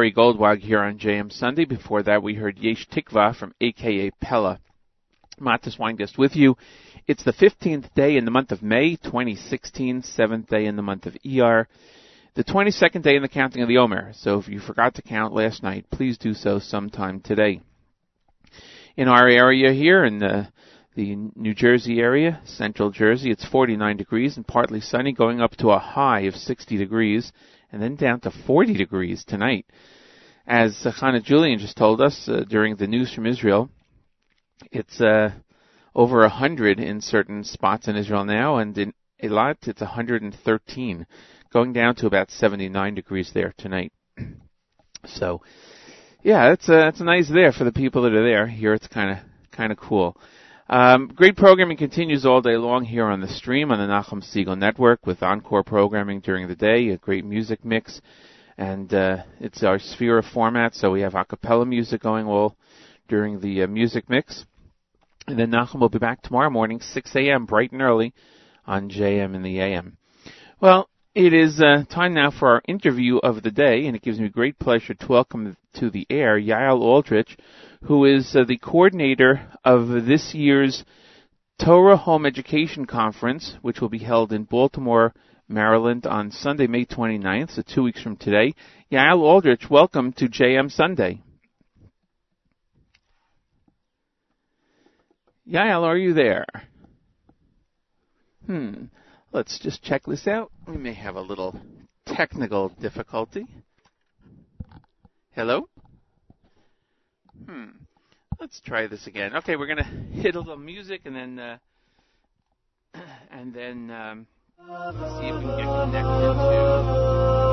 [0.00, 1.66] Ari Goldwag here on JM Sunday.
[1.66, 4.58] Before that, we heard Yesh Tikva from AKA Pella.
[5.38, 6.56] Matis Weingast with you.
[7.06, 11.04] It's the 15th day in the month of May, 2016, 7th day in the month
[11.04, 11.68] of ER,
[12.32, 14.12] the 22nd day in the counting of the Omer.
[14.14, 17.60] So if you forgot to count last night, please do so sometime today.
[18.96, 20.48] In our area here, in the,
[20.94, 25.68] the New Jersey area, central Jersey, it's 49 degrees and partly sunny, going up to
[25.68, 27.32] a high of 60 degrees,
[27.72, 29.66] and then down to 40 degrees tonight.
[30.46, 33.70] As Hannah Julian just told us uh, during the news from Israel,
[34.72, 35.30] it's uh,
[35.94, 38.92] over 100 in certain spots in Israel now, and in
[39.22, 41.06] Eilat it's 113,
[41.52, 43.92] going down to about 79 degrees there tonight.
[45.04, 45.42] so,
[46.22, 48.46] yeah, it's uh, it's nice there for the people that are there.
[48.46, 49.18] Here it's kind of
[49.52, 50.16] kind of cool.
[50.70, 54.56] Um, great programming continues all day long here on the stream on the Nachum Segal
[54.56, 58.00] Network with encore programming during the day, a great music mix,
[58.56, 60.76] and uh, it's our Sefira format.
[60.76, 62.54] So we have a cappella music going all
[63.08, 64.46] during the uh, music mix.
[65.26, 68.14] And then Nachum will be back tomorrow morning, 6 a.m., bright and early,
[68.64, 69.96] on JM in the AM.
[70.60, 74.20] Well, it is uh, time now for our interview of the day, and it gives
[74.20, 77.36] me great pleasure to welcome to the air Yael Aldrich,
[77.84, 80.84] who is uh, the coordinator of this year's
[81.58, 85.14] Torah Home Education Conference, which will be held in Baltimore,
[85.48, 88.54] Maryland on Sunday, May 29th, so two weeks from today.
[88.92, 91.22] Yael Aldrich, welcome to JM Sunday.
[95.48, 96.46] Yael, are you there?
[98.46, 98.84] Hmm.
[99.32, 100.50] Let's just check this out.
[100.66, 101.60] We may have a little
[102.06, 103.46] technical difficulty.
[105.32, 105.68] Hello?
[107.46, 107.64] Hmm.
[108.38, 109.36] Let's try this again.
[109.36, 111.58] Okay, we're gonna hit a little music and then uh,
[113.30, 114.26] and then um,
[114.58, 116.60] see if we can get connected to.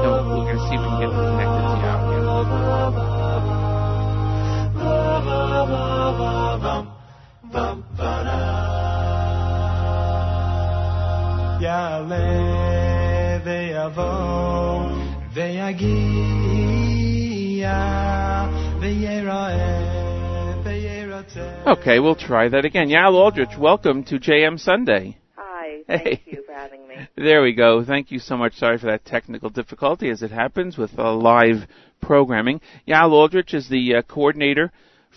[0.04, 2.18] No, we're gonna see if we can get connected to the audio.
[11.60, 12.08] Yael,
[13.44, 13.90] they are
[15.34, 15.58] they
[17.66, 18.27] are.
[21.68, 22.88] Okay, we'll try that again.
[22.88, 25.18] Yael Aldrich, welcome to JM Sunday.
[25.36, 26.22] Hi, thank Hey.
[26.26, 26.96] you for having me.
[27.18, 27.84] There we go.
[27.84, 28.54] Thank you so much.
[28.56, 31.68] Sorry for that technical difficulty as it happens with uh, live
[32.02, 32.62] programming.
[32.88, 34.72] Yael Aldrich is the uh, coordinator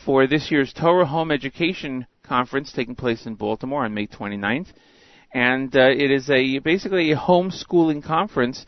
[0.05, 4.73] for this year's Torah Home Education Conference taking place in Baltimore on May 29th.
[5.33, 8.67] And uh, it is a basically a homeschooling conference.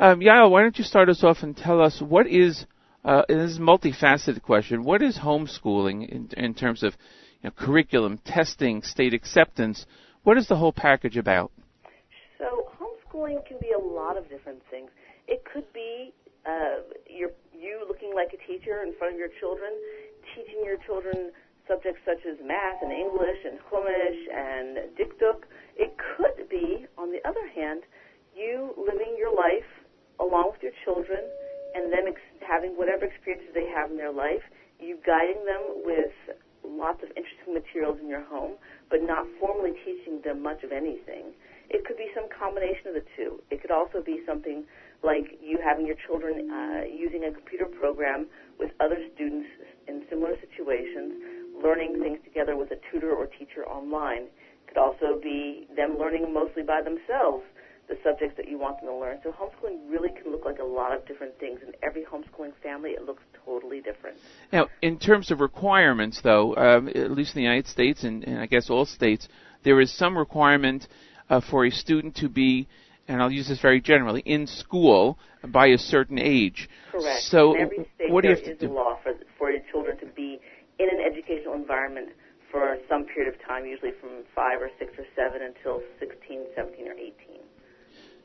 [0.00, 2.66] Um, Yael, why don't you start us off and tell us what is,
[3.04, 6.94] uh, this is a multifaceted question, what is homeschooling in, in terms of
[7.42, 9.86] you know, curriculum, testing, state acceptance?
[10.22, 11.50] What is the whole package about?
[12.38, 14.90] So, homeschooling can be a lot of different things.
[15.26, 16.12] It could be
[16.46, 17.30] uh, you
[17.86, 19.70] looking like a teacher in front of your children,
[20.34, 21.30] teaching your children
[21.68, 25.44] subjects such as math and English and Chumash and Dikduk.
[25.76, 27.82] It could be, on the other hand,
[28.34, 29.68] you living your life
[30.18, 31.20] along with your children
[31.74, 34.42] and them ex- having whatever experiences they have in their life,
[34.82, 36.10] you guiding them with
[36.66, 38.58] lots of interesting materials in your home,
[38.90, 41.30] but not formally teaching them much of anything.
[41.70, 43.38] It could be some combination of the two.
[43.50, 44.66] It could also be something
[45.02, 48.26] like you having your children uh, using a computer program
[48.58, 49.48] with other students
[49.86, 54.26] in similar situations, learning things together with a tutor or teacher online.
[54.26, 57.44] It could also be them learning mostly by themselves
[57.90, 59.18] the subjects that you want them to learn.
[59.22, 61.58] So homeschooling really can look like a lot of different things.
[61.66, 64.16] In every homeschooling family, it looks totally different.
[64.52, 68.38] Now, in terms of requirements, though, um, at least in the United States and, and
[68.38, 69.28] I guess all states,
[69.64, 70.86] there is some requirement
[71.28, 72.68] uh, for a student to be,
[73.08, 75.18] and I'll use this very generally, in school
[75.48, 76.68] by a certain age.
[76.92, 77.22] Correct.
[77.24, 78.74] So, in every state, what do you have is to a do?
[78.74, 80.38] law for for your children to be
[80.78, 82.10] in an educational environment
[82.50, 86.88] for some period of time, usually from five or six or seven until 16, 17,
[86.88, 87.14] or 18.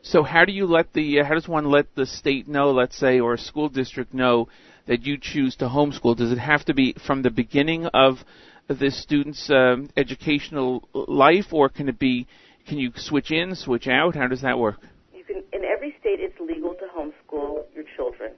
[0.07, 2.95] So, how do you let the, uh, how does one let the state know, let's
[2.95, 4.48] say, or a school district know
[4.86, 6.15] that you choose to homeschool?
[6.15, 8.19] Does it have to be from the beginning of
[8.68, 12.27] the student's um, educational life, or can it be,
[12.68, 14.14] can you switch in, switch out?
[14.15, 14.77] How does that work?
[15.11, 18.34] You can in every state it's legal to homeschool your children.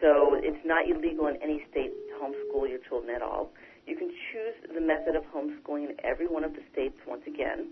[0.00, 3.52] So it's not illegal in any state to homeschool your children at all.
[3.86, 7.68] You can choose the method of homeschooling in every one of the states once again.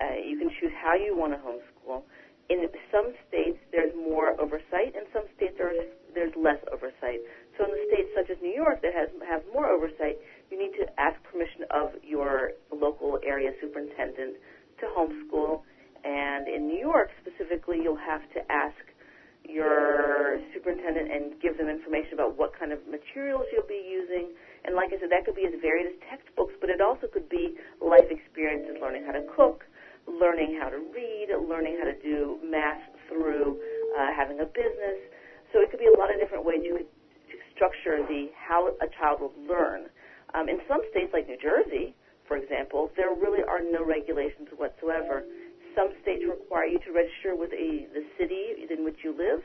[0.00, 2.02] Uh, you can choose how you want to homeschool.
[2.48, 2.62] In
[2.92, 7.20] some states there's more oversight and some states there is, there's less oversight.
[7.58, 10.18] So in the states such as New York that has have more oversight,
[10.50, 14.38] you need to ask permission of your local area superintendent
[14.80, 15.62] to homeschool.
[16.04, 18.78] And in New York specifically, you'll have to ask
[19.42, 24.34] your superintendent and give them information about what kind of materials you'll be using.
[24.64, 27.28] And like I said, that could be as varied as textbooks, but it also could
[27.28, 29.64] be life experiences, learning how to cook,
[30.06, 33.58] learning how to read, learning how to do math through
[33.98, 34.98] uh, having a business.
[35.52, 36.90] So it could be a lot of different ways you could
[37.54, 39.88] structure the how a child will learn.
[40.34, 41.94] Um, in some states, like New Jersey,
[42.28, 45.24] for example, there really are no regulations whatsoever.
[45.74, 49.40] Some states require you to register with a the city in which you live.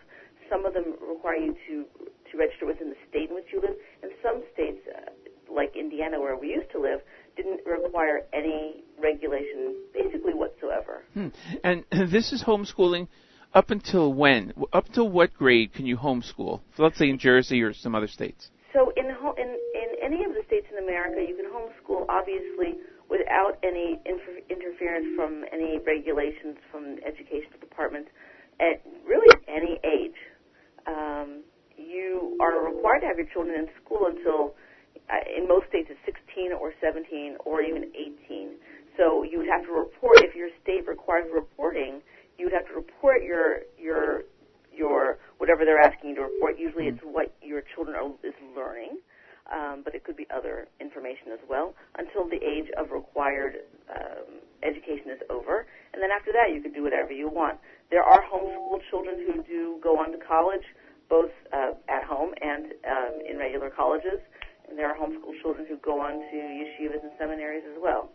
[0.50, 1.86] Some of them require you to
[2.32, 3.76] to register within the state in which you live.
[4.02, 5.12] And some states, uh,
[5.52, 7.00] like Indiana, where we used to live,
[7.36, 11.04] didn't require any regulation, basically whatsoever.
[11.14, 11.28] Hmm.
[11.64, 13.08] And this is homeschooling
[13.54, 14.54] up until when?
[14.74, 16.62] Up until what grade can you homeschool?
[16.78, 18.50] So let's say in Jersey or some other states.
[18.74, 22.80] So in, ho- in in any of the states in America, you can homeschool obviously
[23.10, 28.08] without any inter- interference from any regulations from educational department
[28.62, 30.16] at really any age.
[30.88, 31.44] Um,
[31.78, 34.56] you are required to have your children in school until,
[35.38, 38.56] in most states, it's 16 or 17 or even 18.
[38.98, 42.02] So you would have to report if your state requires reporting.
[42.38, 44.24] You would have to report your your
[44.74, 46.58] your whatever they're asking you to report.
[46.60, 49.00] Usually, it's what your children are, is learning,
[49.52, 54.40] um, but it could be other information as well until the age of required um,
[54.64, 55.66] education is over.
[55.94, 57.60] And then after that, you can do whatever you want.
[57.90, 60.64] There are homeschool children who do go on to college,
[61.10, 64.20] both uh, at home and um, in regular colleges.
[64.72, 68.10] And there are homeschool children who go on to yeshivas and seminaries as well.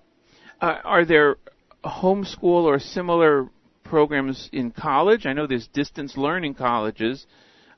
[0.63, 1.37] Uh, are there
[1.85, 3.51] homeschool or similar
[3.85, 5.27] programs in college?
[5.27, 7.27] I know there's distance learning colleges,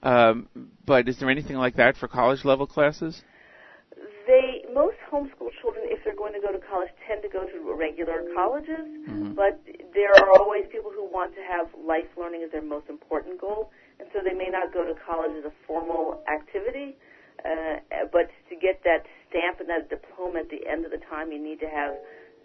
[0.05, 0.49] um,
[0.87, 3.21] but is there anything like that for college level classes?
[4.29, 7.75] They most homeschool children, if they're going to go to college, tend to go to
[7.75, 8.87] regular colleges.
[9.35, 9.59] But
[9.93, 13.73] there are always people who want to have life learning as their most important goal,
[13.99, 16.97] and so they may not go to college as a formal activity.
[17.45, 17.79] Uh,
[18.13, 21.43] but to get that stamp and that diploma at the end of the time, you
[21.43, 21.95] need to have,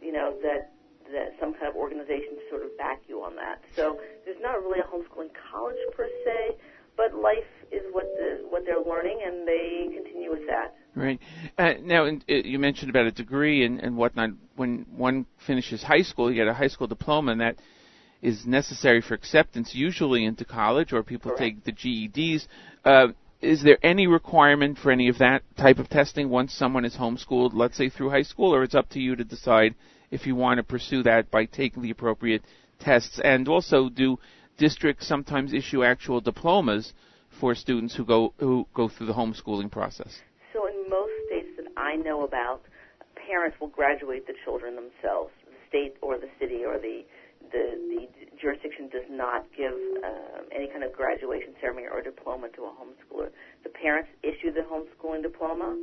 [0.01, 0.71] you know, that
[1.11, 3.61] that some kind of organization to sort of back you on that.
[3.75, 6.55] So there's not really a homeschooling college per se,
[6.95, 10.75] but life is what the what they're learning, and they continue with that.
[10.95, 11.19] Right.
[11.57, 14.29] Uh, now, in, uh, you mentioned about a degree and, and whatnot.
[14.55, 17.57] When one finishes high school, you get a high school diploma, and that
[18.21, 22.47] is necessary for acceptance, usually into college, or people take the GEDs.
[22.85, 23.07] Uh,
[23.43, 27.51] is there any requirement for any of that type of testing once someone is homeschooled,
[27.53, 29.75] let's say through high school, or it's up to you to decide
[30.11, 32.43] if you want to pursue that by taking the appropriate
[32.79, 33.19] tests?
[33.23, 34.17] And also, do
[34.57, 36.93] districts sometimes issue actual diplomas
[37.39, 40.21] for students who go who go through the homeschooling process?
[40.53, 42.61] So in most states that I know about,
[43.27, 45.31] parents will graduate the children themselves.
[45.45, 47.03] The state or the city or the
[47.53, 48.01] the, the
[48.41, 49.71] jurisdiction does not give
[50.03, 53.29] um, any kind of graduation ceremony or diploma to a homeschooler.
[53.63, 55.77] The parents issue the homeschooling diploma.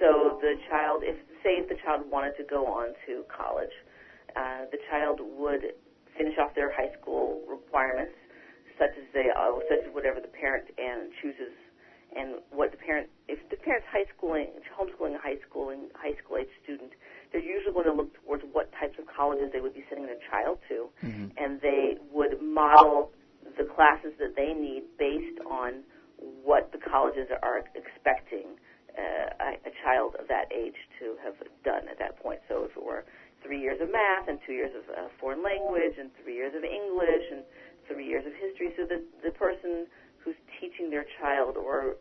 [0.00, 1.14] So the child, if
[1.44, 3.70] say if the child wanted to go on to college,
[4.34, 5.78] uh, the child would
[6.18, 8.16] finish off their high school requirements,
[8.78, 11.54] such as they, uh, such as whatever the parent and chooses,
[12.16, 16.36] and what the parent, if the parent's high schooling, homeschooling a high schooling, high school
[16.38, 16.92] age student,
[17.32, 20.20] they're usually going to look towards what types of colleges they would be sending their
[20.30, 20.88] child to,
[21.38, 23.10] and they would model
[23.56, 25.82] the classes that they need based on
[26.44, 28.60] what the colleges are expecting
[28.98, 31.34] uh, a, a child of that age to have
[31.64, 32.40] done at that point.
[32.48, 33.04] So if it were
[33.42, 36.62] three years of math and two years of uh, foreign language and three years of
[36.62, 37.42] English and
[37.88, 39.86] three years of history, so that the person
[40.24, 41.96] who's teaching their child or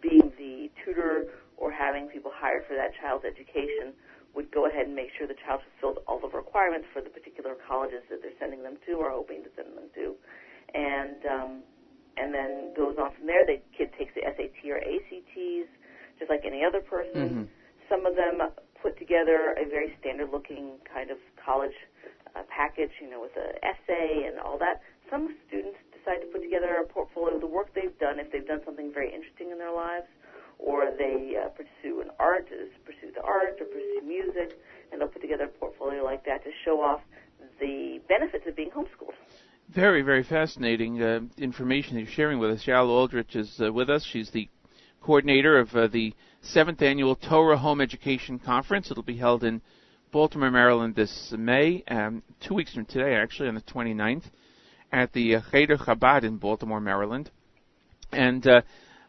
[0.00, 1.26] being the tutor
[1.56, 3.96] or having people hired for that child's education
[4.34, 7.54] would go ahead and make sure the child fulfilled all the requirements for the particular
[7.66, 10.14] colleges that they're sending them to or hoping to send them to,
[10.74, 11.50] and um,
[12.16, 13.46] and then goes on from there.
[13.46, 15.70] The kid takes the SAT or ACTs,
[16.18, 17.48] just like any other person.
[17.88, 18.42] Some of them
[18.82, 21.74] put together a very standard-looking kind of college
[22.34, 24.82] uh, package, you know, with an essay and all that.
[25.10, 28.46] Some students decide to put together a portfolio of the work they've done if they've
[28.46, 30.06] done something very interesting in their lives,
[30.58, 34.58] or they uh, pursue an art, uh, pursue the art, or pursue music,
[34.92, 37.00] and they'll put together a portfolio like that to show off
[37.60, 39.14] the benefits of being homeschooled.
[39.74, 42.64] Very, very fascinating uh, information you're sharing with us.
[42.66, 44.06] Yael Aldrich is uh, with us.
[44.10, 44.48] She's the
[45.00, 48.90] coordinator of uh, the seventh annual Torah Home Education Conference.
[48.90, 49.62] It'll be held in
[50.12, 54.24] Baltimore, Maryland this May, um, two weeks from today, actually, on the 29th,
[54.94, 57.30] at the uh, Cheder Chabad in Baltimore, Maryland.
[58.12, 58.62] And uh,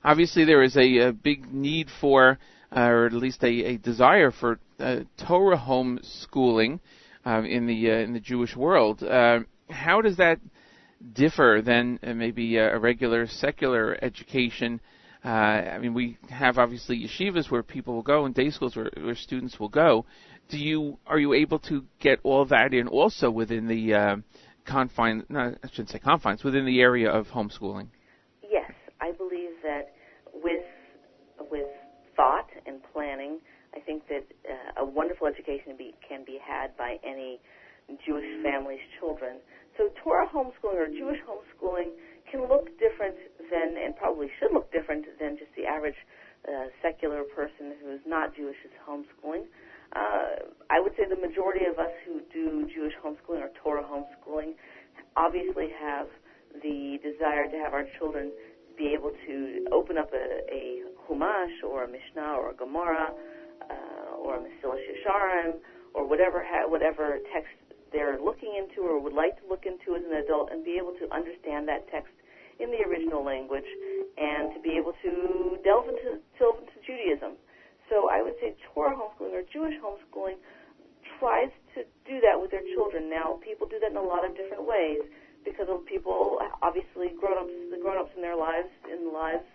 [0.03, 2.39] obviously, there is a, a big need for,
[2.75, 6.81] uh, or at least a, a desire for, uh, Torah home schooling
[7.23, 9.03] um, in the uh, in the Jewish world.
[9.03, 9.39] Uh,
[9.69, 10.39] how does that
[11.13, 14.81] differ than maybe a, regular secular education.
[15.23, 19.15] I mean, we have obviously yeshivas where people will go and day schools where, where
[19.15, 20.05] students will go.
[20.49, 24.21] Do you are you able to get all that in also within the
[24.65, 25.23] confines?
[25.29, 27.87] No, I shouldn't say confines within the area of homeschooling.
[28.43, 28.71] Yes,
[29.01, 29.93] I believe that
[30.33, 30.63] with
[31.51, 31.67] with
[32.15, 33.39] thought and planning,
[33.75, 37.39] I think that uh, a wonderful education be, can be had by any
[38.05, 39.37] Jewish family's children.
[39.77, 41.91] So Torah homeschooling or Jewish homeschooling
[42.31, 43.15] can look different
[43.51, 45.99] than, and probably should look different than just the average
[46.47, 49.45] uh, secular person who's not Jewish is homeschooling.
[49.93, 54.53] Uh, I would say the majority of us who do Jewish homeschooling or Torah homeschooling
[55.15, 56.07] obviously have
[56.61, 58.31] the desire to have our children
[58.77, 63.13] be able to open up a, a Humash or a Mishnah or a Gemara
[63.69, 65.53] uh, or a Mesilas Yesharim
[65.93, 67.55] or whatever ha- whatever text
[67.93, 70.93] they're looking into or would like to look into as an adult and be able
[70.99, 72.11] to understand that text
[72.59, 73.67] in the original language
[74.17, 77.39] and to be able to delve into delve into Judaism.
[77.89, 80.37] So I would say Torah homeschooling or Jewish homeschooling
[81.19, 83.09] tries to do that with their children.
[83.09, 84.99] Now people do that in a lot of different ways
[85.45, 89.45] because of people obviously grown ups the grown ups in their lives in the lives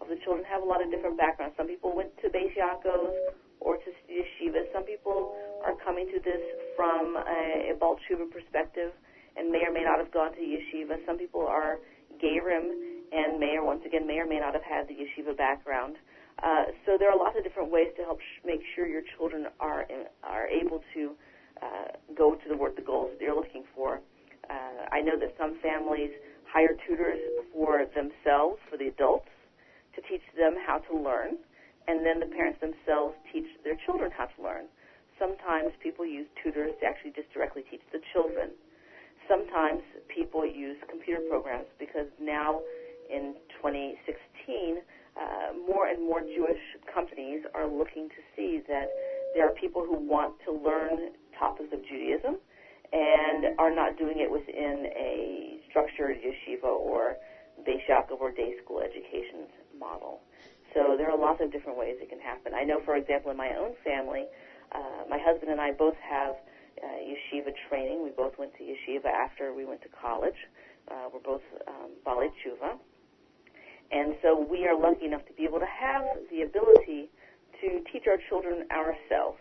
[0.00, 1.54] of the children have a lot of different backgrounds.
[1.58, 4.64] Some people went to Beis Yaakov's or to yeshiva.
[4.72, 5.34] Some people
[5.64, 6.40] are coming to this
[6.76, 8.92] from a, a Baal Tshuva perspective
[9.36, 11.04] and may or may not have gone to yeshiva.
[11.04, 11.78] Some people are
[12.22, 12.70] Gerim
[13.12, 15.96] and may or once again may or may not have had the yeshiva background.
[16.42, 19.46] Uh, so there are lots of different ways to help sh- make sure your children
[19.60, 19.84] are
[20.22, 21.12] are able to
[21.62, 24.00] uh, go to the goals that they're looking for.
[24.48, 26.10] Uh, I know that some families
[26.50, 27.20] hire tutors
[27.52, 29.28] for themselves, for the adults,
[29.94, 31.36] to teach them how to learn,
[31.86, 34.64] and then the parents themselves teach their children how to learn.
[35.18, 38.50] Sometimes people use tutors to actually just directly teach the children.
[39.28, 42.62] Sometimes people use computer programs because now
[43.10, 44.80] in 2016,
[45.20, 46.60] uh, more and more Jewish
[46.92, 48.94] companies are looking to see that
[49.34, 52.36] there are people who want to learn topics of Judaism
[52.92, 57.16] and are not doing it within a structured yeshiva or
[57.62, 59.46] Beis Yaakov or day school education
[59.78, 60.20] model.
[60.74, 62.52] So there are lots of different ways it can happen.
[62.54, 64.24] I know, for example, in my own family,
[64.72, 66.34] uh, my husband and I both have
[66.82, 68.02] uh, yeshiva training.
[68.02, 70.38] We both went to yeshiva after we went to college.
[70.88, 72.78] Uh, we're both um, Baalei Tshuva.
[73.90, 77.10] And so we are lucky enough to be able to have the ability
[77.60, 79.38] to teach our children ourselves.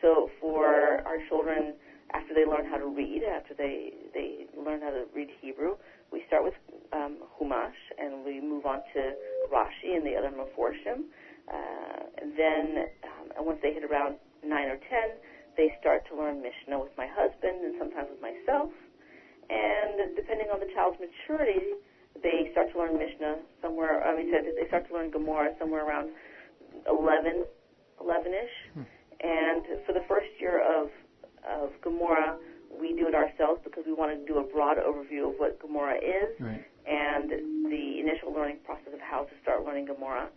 [0.00, 1.74] So for our children,
[2.12, 5.76] after they learn how to read, after they, they learn how to read Hebrew,
[6.10, 6.54] we start with
[6.92, 9.00] um, Humash and we move on to
[9.52, 11.08] Rashi and the other Meforshim.
[11.48, 14.80] Uh, and then um, and once they hit around 9 or 10,
[15.56, 18.70] they start to learn Mishnah with my husband and sometimes with myself.
[19.50, 21.76] And depending on the child's maturity,
[22.22, 26.10] they start to learn Mishnah somewhere, I mean, they start to learn Gemara somewhere around
[26.88, 27.44] 11,
[28.00, 28.56] 11-ish.
[28.74, 28.82] Hmm.
[29.22, 30.90] And for the first year of,
[31.48, 32.36] of Gemara,
[32.68, 35.96] we do it ourselves because we want to do a broad overview of what Gemara
[35.96, 36.64] is Right.
[36.86, 37.30] and
[37.70, 40.28] the initial learning process of how to start learning Gemara.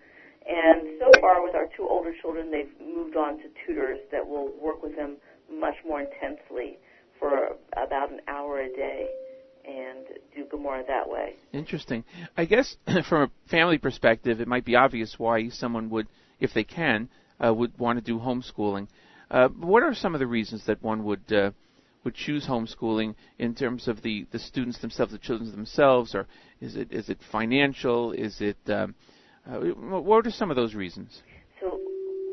[0.47, 4.53] And so far, with our two older children, they've moved on to tutors that will
[4.61, 5.17] work with them
[5.49, 6.77] much more intensely
[7.19, 9.07] for about an hour a day
[9.67, 10.05] and
[10.35, 11.35] do Gemara that way.
[11.53, 12.03] Interesting.
[12.37, 12.75] I guess
[13.09, 16.07] from a family perspective, it might be obvious why someone would,
[16.39, 17.09] if they can,
[17.43, 18.87] uh, would want to do homeschooling.
[19.29, 21.51] Uh, what are some of the reasons that one would uh,
[22.03, 26.27] would choose homeschooling in terms of the, the students themselves, the children themselves, or
[26.61, 28.11] is it is it financial?
[28.11, 28.93] Is it um,
[29.49, 31.21] uh, what are some of those reasons?
[31.59, 31.79] So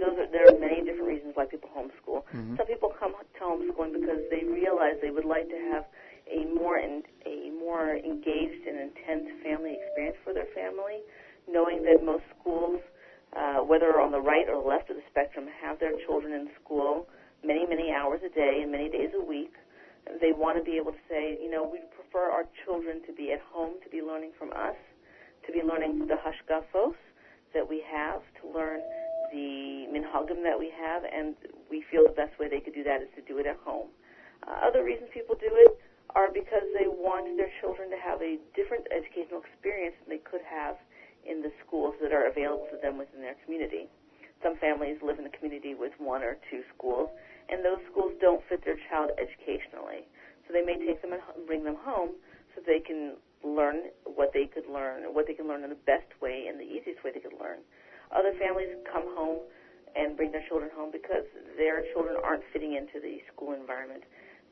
[0.00, 2.22] those are, there are many different reasons why people homeschool.
[2.34, 2.58] Mhm.
[2.58, 5.86] Some people come to homeschooling because they realize they would like to have
[6.32, 11.04] a more in, a more engaged and intense family experience for their family,
[11.48, 12.80] knowing that most schools,
[13.36, 17.06] uh, whether on the right or left of the spectrum, have their children in school
[17.44, 19.52] many many hours a day and many days a week.
[20.20, 23.32] They want to be able to say, you know, we prefer our children to be
[23.32, 24.78] at home, to be learning from us,
[25.46, 26.94] to be learning the hashkafos
[27.54, 28.80] that we have, to learn
[29.32, 31.34] the minhagim that we have, and
[31.70, 33.88] we feel the best way they could do that is to do it at home.
[34.46, 35.78] Uh, other reasons people do it
[36.14, 40.44] are because they want their children to have a different educational experience than they could
[40.44, 40.76] have
[41.24, 43.88] in the schools that are available to them within their community.
[44.42, 47.08] Some families live in a community with one or two schools,
[47.48, 50.04] and those schools don't fit their child educationally.
[50.44, 52.18] So they may take them and bring them home
[52.52, 53.16] so they can
[53.46, 56.66] learn what they could learn, what they can learn in the best way and the
[56.66, 57.62] easiest way they could learn.
[58.10, 59.46] Other families come home
[59.94, 61.24] and bring their children home because
[61.56, 64.02] their children aren't fitting into the school environment.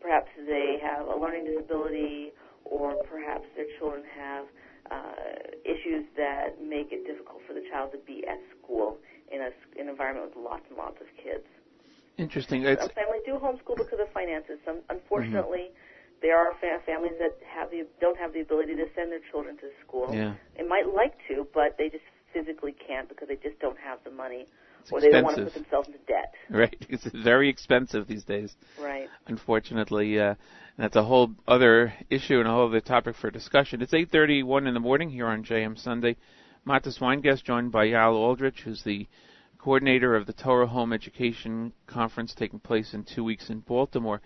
[0.01, 2.33] Perhaps they have a learning disability
[2.65, 4.45] or perhaps their children have
[4.91, 5.13] uh,
[5.65, 8.97] issues that make it difficult for the child to be at school
[9.31, 11.45] in a s- an environment with lots and lots of kids.
[12.19, 12.65] Interesting.
[12.65, 14.59] It's, Some families do homeschool because of finances.
[14.65, 16.21] Some, unfortunately, Mm-hmm.
[16.23, 19.57] there are fa- families that have the don't have the ability to send their children
[19.59, 20.11] to school.
[20.13, 20.35] Yeah.
[20.57, 24.11] They might like to, but they just physically can't because they just don't have the
[24.11, 24.47] money,
[24.81, 26.35] It's or they don't want to put themselves into debt.
[26.51, 26.77] right.
[26.89, 28.55] It's very expensive these days.
[28.81, 29.09] Right.
[29.27, 30.35] Unfortunately, uh,
[30.79, 33.83] that's a whole other issue and a whole other topic for discussion.
[33.83, 36.17] It's 8:31 in the morning here on JM Sunday.
[36.67, 39.07] Matis Weingast joined by Yael Aldrich, who's the
[39.59, 44.21] coordinator of the Torah Home Education Conference taking place in two weeks in Baltimore.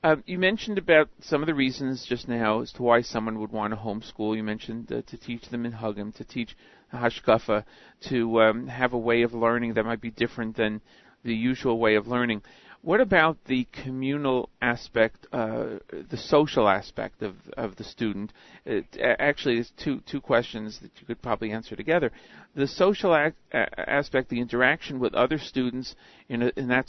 [0.00, 3.50] Uh, you mentioned about some of the reasons just now as to why someone would
[3.50, 4.36] want to homeschool.
[4.36, 6.56] You mentioned uh, to teach them in Hagim, to teach
[6.94, 7.64] Hashkafa,
[8.08, 10.80] to um, have a way of learning that might be different than
[11.24, 12.42] the usual way of learning.
[12.82, 18.32] What about the communal aspect, uh, the social aspect of of the student?
[18.64, 22.12] It, actually, it's two two questions that you could probably answer together.
[22.54, 25.96] The social ac- aspect, the interaction with other students
[26.28, 26.88] in a, in that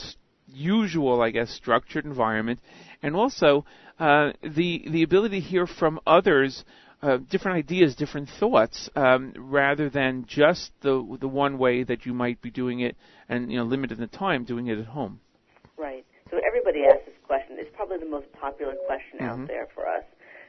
[0.54, 2.60] usual, I guess, structured environment,
[3.02, 3.66] and also
[4.00, 6.64] uh, the the ability to hear from others.
[7.02, 12.14] Uh, different ideas, different thoughts, um, rather than just the the one way that you
[12.14, 12.98] might be doing it,
[13.30, 15.18] and you know, limited the time doing it at home.
[15.78, 16.04] Right.
[16.30, 17.56] So everybody asks this question.
[17.58, 19.30] It's probably the most popular question Mhm.
[19.30, 20.04] out there for us.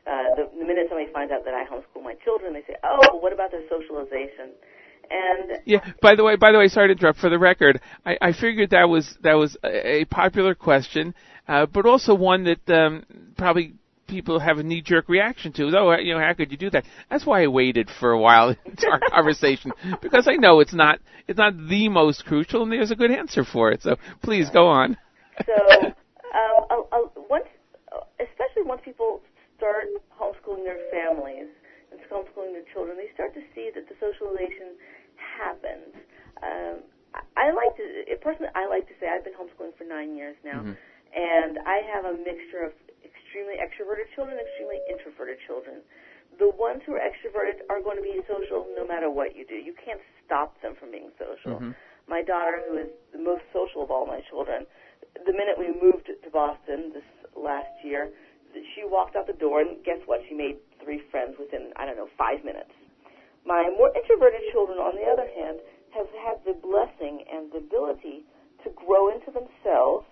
[0.07, 3.19] Uh, the, the minute somebody finds out that I homeschool my children, they say, "Oh,
[3.23, 4.51] what about their socialization?"
[5.11, 5.81] And Yeah.
[6.01, 7.19] By the way, by the way, sorry to interrupt.
[7.19, 11.15] For the record, I, I figured that was that was a, a popular question,
[11.49, 13.05] uh, but also one that um,
[13.37, 13.75] probably
[14.07, 15.71] people have a knee-jerk reaction to.
[15.77, 16.85] Oh, you know, how could you do that?
[17.09, 21.01] That's why I waited for a while into our conversation because I know it's not
[21.27, 23.83] it's not the most crucial, and there's a good answer for it.
[23.83, 24.97] So please go on.
[25.47, 25.53] so,
[25.87, 25.95] um,
[26.71, 27.47] uh, uh, once,
[28.21, 29.23] especially once people
[29.57, 29.87] start
[30.19, 31.49] homeschooling their families
[31.93, 34.75] and homeschooling their children, they start to see that the socialization
[35.21, 35.93] happens.
[36.43, 36.83] Um,
[37.37, 37.85] I, like to,
[38.23, 40.77] personally, I like to say I've been homeschooling for nine years now, Mhm.
[41.15, 42.73] and I have a mixture of
[43.05, 45.83] extremely extroverted children, and extremely introverted children.
[46.39, 49.57] The ones who are extroverted are going to be social no matter what you do.
[49.57, 51.61] You can't stop them from being social.
[51.61, 51.75] Mhm.
[52.07, 54.67] My daughter, who is the most social of all my children,
[55.27, 58.13] the minute we moved to Boston this last year,
[58.75, 60.25] she walked out the door, and guess what?
[60.29, 62.73] She made three friends within, I don't know, five minutes.
[63.45, 65.59] My more introverted children, on the other hand,
[65.97, 68.25] have had the blessing and the ability
[68.65, 70.07] to grow into themselves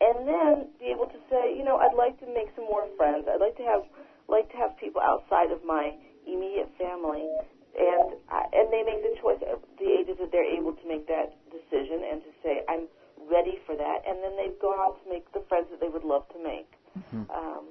[0.00, 3.26] and then be able to say, you know, I'd like to make some more friends.
[3.26, 3.82] I'd like to have
[4.28, 5.96] like to have people outside of my
[6.28, 7.24] immediate family,
[7.72, 11.08] and I, and they make the choice at the ages that they're able to make
[11.08, 12.86] that decision and to say, I'm
[13.24, 16.04] ready for that, and then they go out to make the friends that they would
[16.04, 16.68] love to make.
[17.32, 17.64] Um,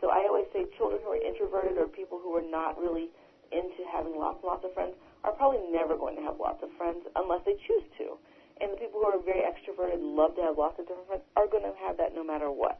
[0.00, 3.10] so I always say children who are introverted or people who are not really
[3.50, 6.68] into having lots and lots of friends are probably never going to have lots of
[6.76, 8.20] friends unless they choose to.
[8.60, 11.48] And the people who are very extroverted, love to have lots of different friends, are
[11.48, 12.78] going to have that no matter what.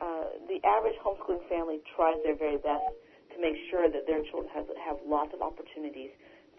[0.00, 2.84] Uh, the average homeschooling family tries their very best
[3.32, 6.12] to make sure that their children has, have lots of opportunities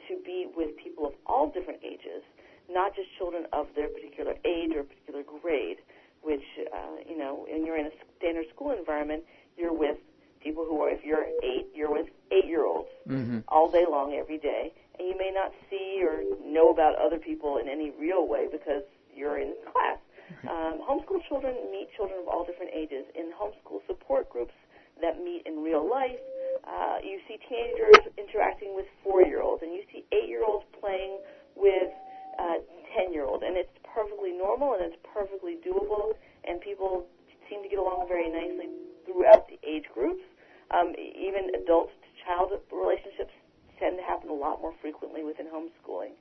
[0.09, 2.25] to be with people of all different ages,
[2.69, 5.77] not just children of their particular age or particular grade,
[6.25, 6.41] which,
[6.73, 9.21] uh, you know, when you're in a standard school environment,
[9.57, 9.97] you're with
[10.41, 13.39] people who are, if you're eight, you're with eight-year-olds Mm-hmm.
[13.47, 17.57] all day long, every day, and you may not see or know about other people
[17.57, 18.83] in any real way because
[19.15, 19.97] you're in class.
[20.45, 24.53] Um, homeschool children meet children of all different ages in homeschool support groups
[25.01, 26.21] that meet in real life.
[26.69, 31.17] Uh, you see teenagers interacting with four-year-olds, and you see eight-year-olds playing
[31.55, 31.89] with
[32.37, 32.61] uh,
[32.93, 36.13] ten-year-olds, and it's perfectly normal and it's perfectly doable,
[36.45, 37.07] and people
[37.49, 38.69] seem to get along very nicely
[39.05, 40.21] throughout the age groups.
[40.69, 43.33] Um, even adult to child relationships
[43.79, 46.13] tend to happen a lot more frequently within homeschooling.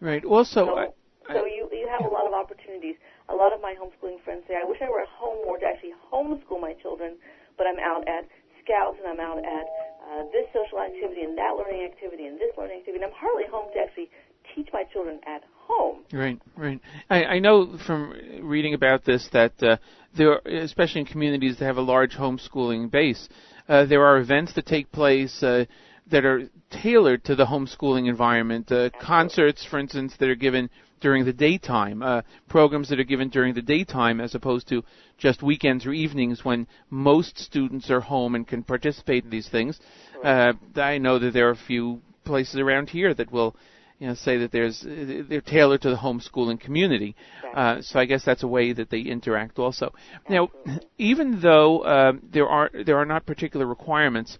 [0.00, 0.24] Right.
[0.24, 0.88] Also, So, I,
[1.28, 2.96] I, so you you have a lot of opportunities.
[3.28, 5.64] A lot of my homeschooling friends say, "I wish I were at home more to
[5.64, 7.16] actually homeschool my children,
[7.56, 8.26] but I'm out at
[8.62, 9.64] scouts and I'm out at
[10.10, 13.02] uh, this social activity and that learning activity and this learning activity.
[13.04, 14.10] And I'm hardly home to actually
[14.54, 16.80] teach my children at home." Right, right.
[17.08, 19.76] I, I know from reading about this that uh,
[20.16, 23.28] there, are, especially in communities that have a large homeschooling base,
[23.68, 25.64] uh, there are events that take place uh,
[26.10, 28.70] that are tailored to the homeschooling environment.
[28.70, 30.68] Uh, concerts, for instance, that are given
[31.00, 34.84] during the daytime, uh, programs that are given during the daytime as opposed to
[35.18, 39.80] just weekends or evenings when most students are home and can participate in these things.
[40.22, 43.56] Uh, I know that there are a few places around here that will
[44.00, 47.14] you know, say that there's they're tailored to the homeschooling community.
[47.54, 49.92] Uh, so I guess that's a way that they interact also.
[50.28, 50.50] Now,
[50.96, 54.38] even though um, there are there are not particular requirements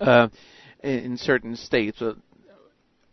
[0.00, 0.28] uh,
[0.84, 2.00] in, in certain states.
[2.02, 2.14] Uh,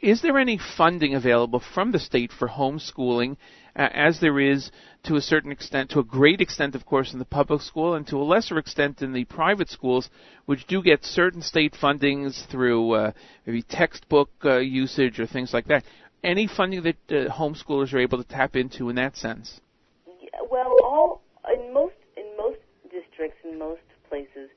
[0.02, 3.38] is there any funding available from the state for homeschooling,
[3.76, 4.72] uh, as there is
[5.04, 8.08] to a certain extent, to a great extent, of course, in the public school, and
[8.08, 10.10] to a lesser extent in the private schools,
[10.46, 13.12] which do get certain state fundings through uh,
[13.46, 15.84] maybe textbook uh, usage or things like that?
[16.24, 19.60] Any funding that uh, homeschoolers are able to tap into in that sense?
[20.08, 21.22] Yeah, well, all
[21.54, 22.60] in most in most
[22.90, 24.50] districts in most places,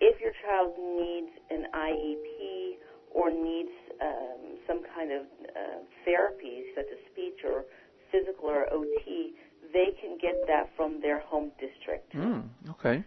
[0.00, 2.76] if your child needs an IEP
[3.14, 3.70] or needs
[4.02, 7.64] um, some kind of uh, therapy, such as speech or
[8.10, 9.34] physical or OT,
[9.72, 12.14] they can get that from their home district.
[12.14, 13.04] Mm, okay.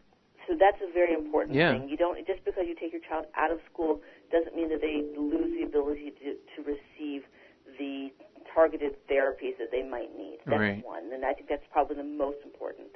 [0.47, 1.73] So that's a very important Yeah.
[1.73, 1.89] thing.
[1.89, 4.01] You don't just because you take your child out of school
[4.31, 7.25] doesn't mean that they lose the ability to to receive
[7.77, 8.11] the
[8.53, 10.39] targeted therapies that they might need.
[10.45, 10.83] That's Right.
[10.83, 12.89] one, and I think that's probably the most important.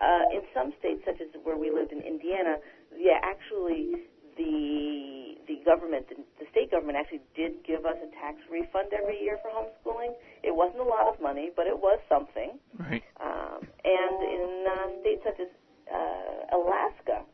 [0.00, 2.58] Uh, in some states, such as where we lived in Indiana,
[2.96, 8.38] yeah, actually the the government, the, the state government, actually did give us a tax
[8.50, 10.14] refund every year for homeschooling.
[10.42, 12.58] It wasn't a lot of money, but it was something.
[12.78, 13.02] Right.
[13.20, 15.48] Um, and in uh, states such as
[15.92, 17.24] uh, Alaska,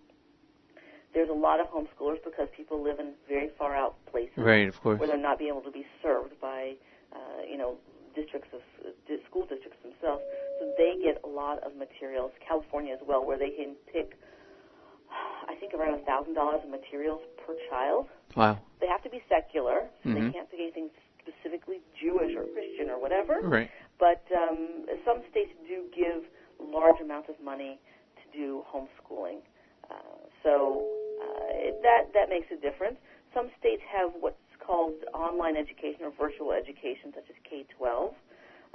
[1.15, 4.81] there's a lot of homeschoolers because people live in very far out places Right, of
[4.81, 4.99] course.
[4.99, 6.75] where they're not being able to be served by,
[7.15, 7.77] uh, you know,
[8.15, 8.61] districts of
[9.07, 10.23] di- school districts themselves.
[10.59, 12.33] So they get a lot of materials.
[12.47, 14.19] California as well, where they can pick,
[15.51, 18.07] I think around a thousand dollars of materials per child.
[18.37, 18.59] Wow.
[18.81, 20.15] They have to be secular, so Mhm.
[20.15, 23.41] they can't pick anything specifically Jewish or Christian or whatever.
[23.43, 23.69] Right.
[23.99, 26.25] But um, some states do give
[26.61, 27.79] large amounts of money
[28.17, 29.41] to do homeschooling.
[29.91, 29.95] Uh,
[30.45, 30.87] so
[31.21, 32.97] uh, it, that that makes a difference.
[33.35, 38.15] Some states have what's called online education or virtual education, such as K-12,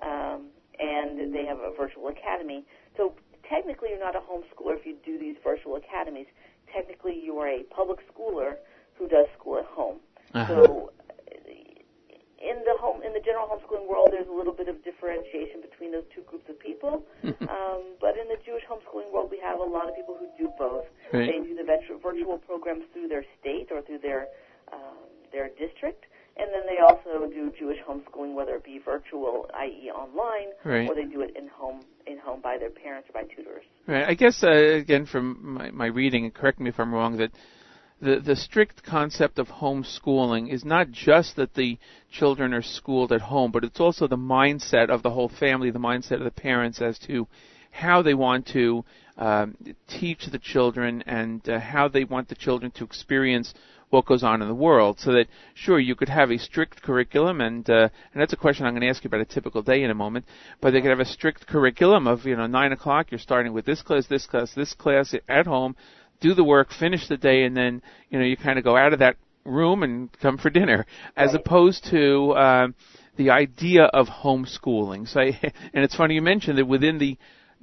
[0.03, 0.47] um,
[0.79, 2.65] and they have a virtual academy.
[2.97, 3.13] So
[3.47, 6.27] technically, you're not a homeschooler if you do these virtual academies.
[6.75, 8.55] Technically, you are a public schooler
[8.95, 9.97] who does school at home.
[10.33, 10.47] Uh-huh.
[10.65, 10.91] So
[12.45, 15.91] in the home in the general homeschooling world, there's a little bit of differentiation between
[15.91, 17.05] those two groups of people.
[17.49, 20.51] um, but in the Jewish homeschooling world, we have a lot of people who do
[20.59, 20.85] both.
[21.13, 21.31] Right.
[21.31, 21.65] They do the
[22.03, 24.27] virtual programs through their state or through their
[24.73, 26.05] um, their district,
[26.37, 30.89] and then they also do Jewish homeschooling, whether it be virtual, i.e., online, Right.
[30.89, 33.63] or they do it in home in home by their parents or by tutors.
[33.84, 33.84] Right.
[34.03, 37.31] I guess uh, again from my, my reading, and correct me if I'm wrong, that
[38.01, 41.77] the the strict concept of homeschooling is not just that the
[42.11, 45.79] children are schooled at home, but it's also the mindset of the whole family, the
[45.79, 47.27] mindset of the parents as to
[47.71, 48.83] how they want to
[49.17, 49.55] um,
[49.87, 53.53] teach the children and uh, how they want the children to experience
[53.89, 54.99] what goes on in the world.
[54.99, 58.65] So that sure you could have a strict curriculum, and uh, and that's a question
[58.65, 60.25] I'm going to ask you about a typical day in a moment.
[60.61, 63.65] But they could have a strict curriculum of you know nine o'clock you're starting with
[63.65, 65.75] this class, this class, this class at home,
[66.19, 68.93] do the work, finish the day, and then you know you kind of go out
[68.93, 70.85] of that room and come for dinner,
[71.15, 72.75] as opposed to um,
[73.15, 75.07] the idea of homeschooling.
[75.07, 75.25] So, I,
[75.73, 77.17] and it's funny you mentioned that within the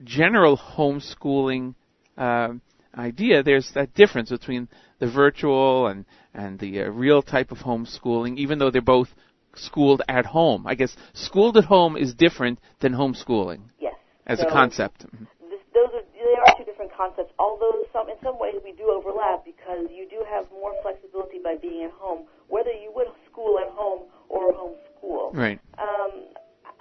[0.05, 1.75] general homeschooling
[2.17, 2.61] um,
[2.97, 6.05] idea, there's that difference between the virtual and
[6.35, 9.09] and the uh, real type of homeschooling, even though they're both
[9.55, 10.67] schooled at home.
[10.67, 13.95] I guess schooled at home is different than homeschooling Yes.
[14.27, 15.05] as a So- concept.
[15.51, 17.33] this, those are they are two different concepts.
[17.39, 21.57] Although some in some ways we do overlap because you do have more flexibility by
[21.57, 25.35] being at home, whether you would school at home or homeschool.
[25.37, 25.61] Right.
[25.79, 26.29] Um,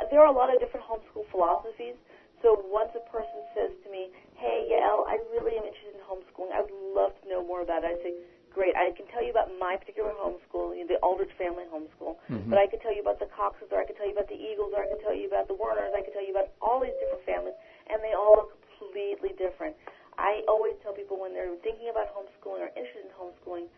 [0.10, 1.96] there are a lot of different homeschool philosophies.
[2.42, 6.52] So once a person says to me, "Hey, Yael, I really am interested in homeschooling.
[6.52, 8.14] I would love to know more about it," I say,
[8.50, 8.76] "Great.
[8.76, 12.50] I can tell you about my particular homeschool, you know, the Aldrich family homeschool, Mhm.
[12.50, 14.36] but I could tell you about the Coxes, or I could tell you about the
[14.36, 15.94] Eagles, or I could tell you about the Werners.
[15.94, 17.56] I could tell you about all these different families,
[17.88, 19.76] and they all look completely different.
[20.18, 23.70] I always tell people when they're thinking about homeschooling or interested in homeschooling,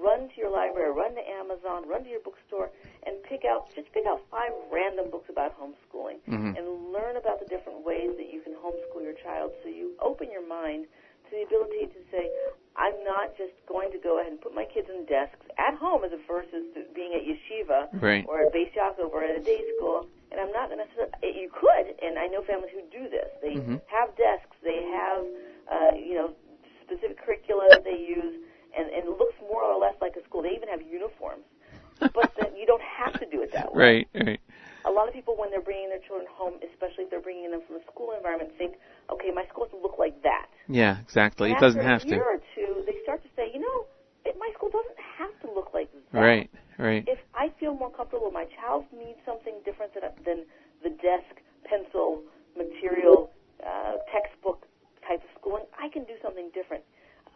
[0.00, 2.70] run to your library, run to Amazon, run to your bookstore,
[3.04, 6.56] and pick out just pick out five random books about homeschooling Mhm.
[6.56, 9.52] and learn about the different ways that you can homeschool your child.
[9.62, 10.86] So you open your mind
[11.26, 12.30] to the ability to say,
[12.76, 16.04] I'm not just going to go ahead and put my kids in desks at home
[16.04, 18.24] as a versus to being at yeshiva Right.
[18.26, 20.06] or at Beis Yaakov or at a day school.
[20.30, 20.86] And I'm not going to.
[21.22, 23.28] You could, and I know families who do this.
[23.42, 23.80] They Mhm.
[23.86, 24.56] have desks.
[24.62, 25.26] They have,
[25.68, 26.34] uh, you know,
[26.82, 28.40] specific curricula that they use,
[28.76, 30.42] and, and it looks more or less like a school.
[30.42, 31.44] They even have uniforms.
[32.00, 34.06] but then you don't have to do it that way.
[34.12, 34.26] Right.
[34.26, 34.40] Right.
[34.84, 37.62] A lot of people, when they're bringing their children home, especially if they're bringing them
[37.66, 38.74] from a school environment, think,
[39.10, 40.46] okay, my school has to look like that.
[40.66, 40.98] Yeah.
[40.98, 41.50] Exactly.
[41.50, 42.10] And It doesn't have to.
[42.10, 43.86] after a year or two, they start to say, you know,
[44.24, 46.18] it, my school doesn't have to look like that.
[46.18, 46.50] Right.
[46.78, 47.04] Right.
[47.06, 48.30] If I I feel more comfortable.
[48.30, 50.46] My child needs something different than, than
[50.86, 52.22] the desk, pencil,
[52.56, 53.30] material,
[53.66, 54.62] uh, textbook
[55.02, 55.66] type of schooling.
[55.74, 56.84] I can do something different.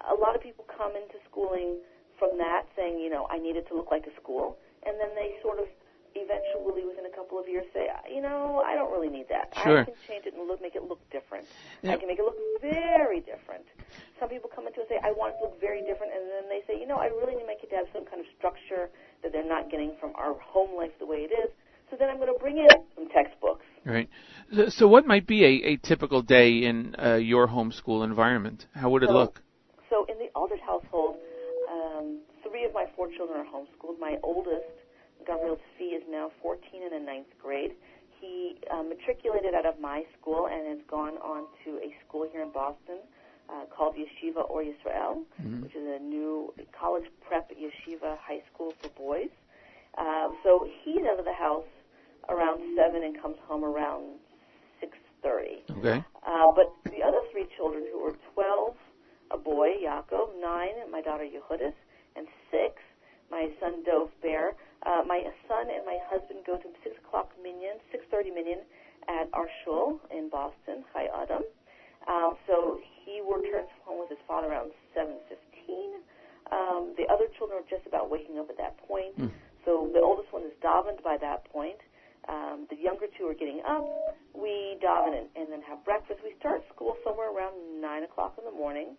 [0.05, 1.79] A lot of people come into schooling
[2.19, 5.15] from that saying, you know, I need it to look like a school, and then
[5.15, 5.67] they sort of
[6.17, 9.53] eventually, within a couple of years, say, you know, I don't really need that.
[9.63, 9.81] Sure.
[9.81, 11.45] I can change it and look, make it look different.
[11.83, 11.93] Yeah.
[11.93, 13.65] I can make it look very different.
[14.19, 16.25] Some people come into it and say, I want it to look very different, and
[16.31, 18.27] then they say, you know, I really need my kid to have some kind of
[18.39, 18.89] structure
[19.23, 21.51] that they're not getting from our home life the way it is.
[21.91, 22.67] So then I'm going to bring in
[22.97, 23.65] some textbooks.
[23.85, 24.09] Right.
[24.55, 28.67] So, so what might be a, a typical day in uh, your homeschool environment?
[28.75, 29.43] How would it So- look?
[29.91, 31.17] So in the Aldrich household,
[31.71, 34.01] um, three of my four children are homeschooled.
[34.01, 34.67] My oldest,
[35.25, 37.73] Gabriel Tzvi, is now 14 in the ninth grade.
[38.21, 42.43] He uh, matriculated out of my school and has gone on to a school here
[42.43, 42.99] in Boston
[43.49, 45.23] uh, called Yeshiva or Yisrael,
[45.63, 49.31] which is a new college prep yeshiva high school for boys.
[49.97, 51.65] Uh, so he's out of the house
[52.29, 54.19] around seven and comes home around
[54.83, 55.79] 6:30.
[55.79, 56.05] Okay.
[56.27, 58.75] Uh, but the other three children who were 12,
[59.33, 60.29] a boy, Yaakov,
[61.17, 61.75] 9, my daughter Yehudis,
[62.17, 62.75] and 6,
[63.31, 64.53] my son Dov Bear.
[64.85, 68.61] Uh, my son and my husband go to 6 o'clock minyan, 6.30 minyan
[69.09, 71.43] at our shul in Boston, Chai Odom.
[72.07, 75.17] Um, so he returns home with his father around 7.15.
[76.53, 79.19] Um, the other children are just about waking up at that point.
[79.65, 81.79] So the oldest one is davened by that point.
[82.29, 83.83] Um, the younger two are getting up.
[84.35, 86.21] We daven and, and then have breakfast.
[86.23, 88.95] We start school somewhere around 9 o'clock in the morning.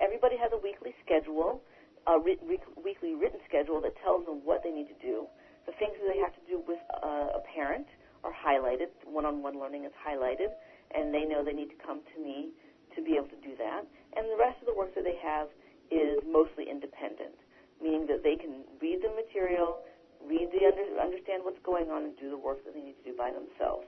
[0.00, 1.60] Everybody has a weekly schedule,
[2.06, 5.26] a writ- week- weekly written schedule that tells them what they need to do.
[5.66, 7.86] The things that they have to do with uh, a parent
[8.24, 8.88] are highlighted.
[9.04, 10.48] One-on-one learning is highlighted,
[10.94, 12.50] and they know they need to come to me
[12.96, 13.84] to be able to do that.
[14.16, 15.48] And the rest of the work that they have
[15.90, 17.36] is mostly independent,
[17.82, 19.84] meaning that they can read the material,
[20.24, 23.12] read the under, understand what's going on, and do the work that they need to
[23.12, 23.84] do by themselves.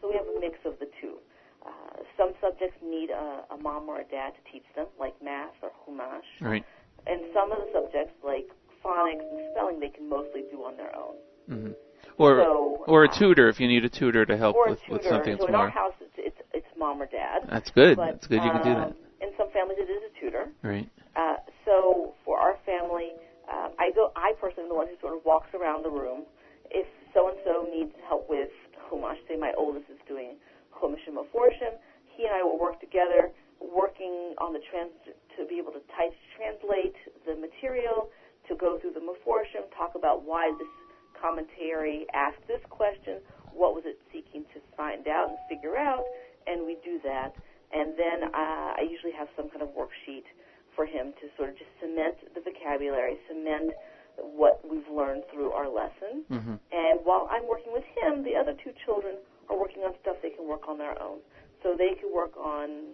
[0.00, 1.18] So we have a mix of the two.
[1.66, 5.54] Uh, some subjects need a, a mom or a dad to teach them, like math
[5.62, 6.22] or Humash.
[6.40, 6.64] Right.
[7.06, 8.48] And some of the subjects, like
[8.84, 11.14] phonics and spelling, they can mostly do on their own.
[11.48, 11.70] hmm
[12.18, 14.80] Or So, or a uh, tutor if you need a tutor to help or with,
[14.80, 14.92] tutor.
[14.92, 15.70] with something so that's in our more.
[15.70, 17.44] house, it's, it's it's mom or dad.
[17.48, 17.96] That's good.
[17.96, 18.42] But, That's good.
[18.42, 18.88] You can do that.
[18.88, 20.48] um, In some families, it is a tutor.
[20.62, 20.88] Right.
[21.16, 23.12] Uh, so for our family,
[23.52, 24.12] um, I go.
[24.16, 26.24] I personally am the one who sort of walks around the room.
[26.72, 28.50] If so and so needs help with
[28.88, 30.36] chumash, say my oldest is doing
[30.76, 31.76] chumash and maforshim,
[32.16, 34.92] he and I will work together, working on the trans
[35.36, 38.08] to be able to type, translate the material,
[38.48, 40.68] to go through the maforshim, talk about why this
[41.16, 46.04] commentary asked this question, what was it seeking to find out and figure out,
[46.46, 47.32] and we do that.
[47.72, 50.28] And then uh, I usually have some kind of worksheet
[50.76, 53.72] for him to sort of just cement the vocabulary, cement
[54.16, 56.24] what we've learned through our lesson.
[56.28, 59.16] hmm And while I'm working with him, the other two children
[59.48, 61.20] are working on stuff they can work on their own.
[61.62, 62.92] So they can work on,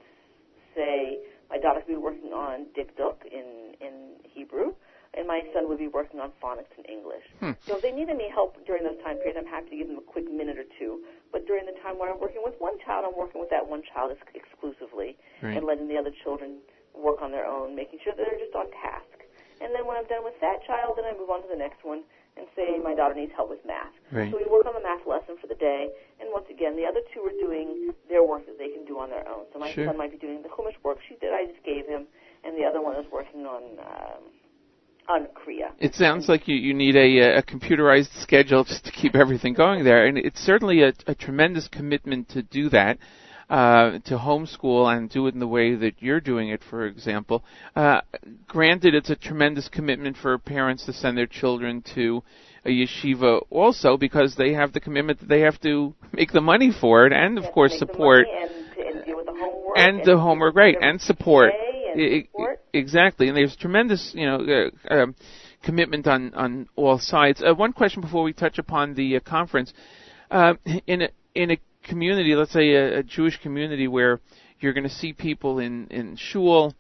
[0.75, 1.19] say,
[1.51, 3.95] my daughter could be working on dikduk in, in
[4.25, 4.73] Hebrew,
[5.15, 7.23] and my son would be working on phonics in English.
[7.39, 7.53] Hmm.
[7.69, 9.99] So if they need any help during those time periods, I'm happy to give them
[9.99, 11.05] a quick minute or two.
[11.31, 13.83] But during the time where I'm working with one child, I'm working with that one
[13.95, 15.15] child ex- exclusively
[15.45, 15.57] Right.
[15.57, 16.59] and letting the other children
[16.97, 19.07] work on their own, making sure that they're just on task.
[19.61, 21.85] And then when I'm done with that child, then I move on to the next
[21.85, 22.03] one
[22.37, 23.93] and say my daughter needs help with math.
[24.11, 24.33] Right.
[24.33, 27.01] So we work on the math lesson for the day, and once again, the other
[27.13, 29.45] two are doing their work that they can do on their own.
[29.53, 29.87] So my Sure.
[29.87, 32.09] son might be doing the Chumash worksheet that I just gave him,
[32.45, 34.23] and the other one is working on um,
[35.09, 35.73] on Kriya.
[35.79, 39.85] It sounds like you, you need a, a computerized schedule just to keep everything going
[39.85, 42.99] there, and it's certainly a, a tremendous commitment to do that,
[43.49, 47.45] uh, to homeschool and do it in the way that you're doing it, for example.
[47.77, 48.01] Uh,
[48.49, 52.21] granted, it's a tremendous commitment for parents to send their children to
[52.65, 56.73] a yeshiva also because they have the commitment that they have to make the money
[56.81, 60.05] for it and, of Yes, course, the support and, and deal with the homework and
[60.05, 61.53] the homework, right, and support.
[61.95, 62.61] and support.
[62.73, 65.15] exactly, and there's tremendous, you know, uh, um,
[65.63, 67.43] commitment on on all sides.
[67.43, 69.73] Uh, one question before we touch upon the uh, conference,
[70.31, 70.55] uh,
[70.87, 74.21] in a in a community, let's say a, a Jewish community where
[74.61, 76.75] you're going to see people in in shul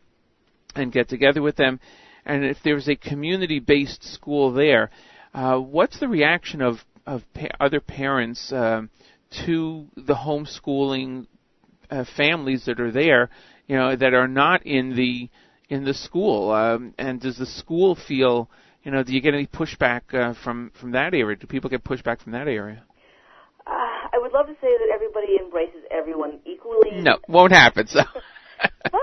[0.74, 1.80] and get together with them,
[2.24, 4.90] and if there's a community-based school there,
[5.34, 6.76] uh, what's the reaction of
[7.06, 8.90] of pa- other parents um,
[9.46, 11.26] to the homeschooling
[11.90, 13.30] uh, families that are there,
[13.66, 15.28] you know, that are not in the
[15.68, 16.50] in the school?
[16.52, 18.48] Um, and does the school feel,
[18.82, 21.36] you know, do you get any pushback uh, from from that area?
[21.36, 22.82] Do people get pushback from that area?
[23.66, 27.00] Uh, I would love to say that everybody embraces everyone equally.
[27.00, 27.86] No, won't happen.
[27.86, 28.02] So.
[28.92, 29.02] but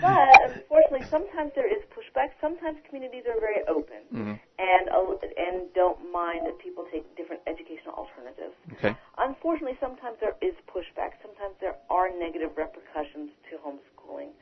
[0.00, 2.32] but unfortunately, sometimes there is pushback.
[2.40, 4.36] Sometimes communities are very open mm-hmm.
[4.58, 8.56] and uh, and don't mind that people take different educational alternatives.
[8.74, 8.96] Okay.
[9.18, 11.20] Unfortunately, sometimes there is pushback.
[11.20, 14.32] Sometimes there are negative repercussions to homeschooling.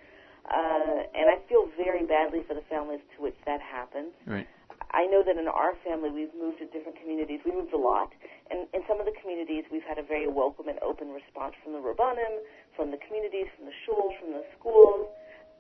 [0.47, 4.15] Uh, and I feel very badly for the families to which that happens.
[4.27, 4.47] Right.
[4.95, 7.43] I know that in our family we've moved to different communities.
[7.45, 8.15] We moved a lot.
[8.51, 11.75] And in some of the communities we've had a very welcome and open response from
[11.75, 12.47] the Rabbanim,
[12.79, 15.11] from the communities, from the shuls, from the schools.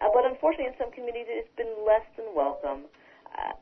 [0.01, 2.87] Uh, but unfortunately in some communities it's been less than welcome.
[3.35, 3.53] Uh,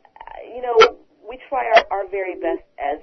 [0.45, 0.77] you know,
[1.25, 3.01] we try our, our very best as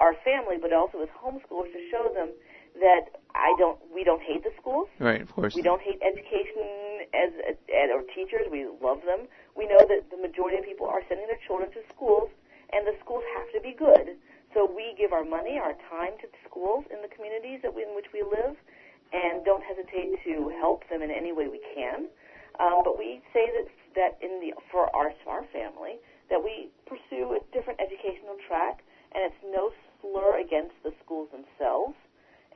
[0.00, 2.32] our family, but also as homeschoolers to show them
[2.80, 4.88] that I don't, we don't hate the schools.
[4.98, 5.54] Right, of course.
[5.54, 6.64] We don't hate education
[7.14, 8.48] as, as or teachers.
[8.50, 9.28] We love them.
[9.54, 12.30] We know that the majority of people are sending their children to schools,
[12.72, 14.16] and the schools have to be good.
[14.54, 17.84] So we give our money, our time to the schools in the communities that we,
[17.84, 18.56] in which we live,
[19.12, 22.08] and don't hesitate to help them in any way we can.
[22.58, 26.00] Um, but we say that that in the for our our family
[26.30, 28.82] that we pursue a different educational track,
[29.14, 29.70] and it's no
[30.00, 31.94] slur against the schools themselves,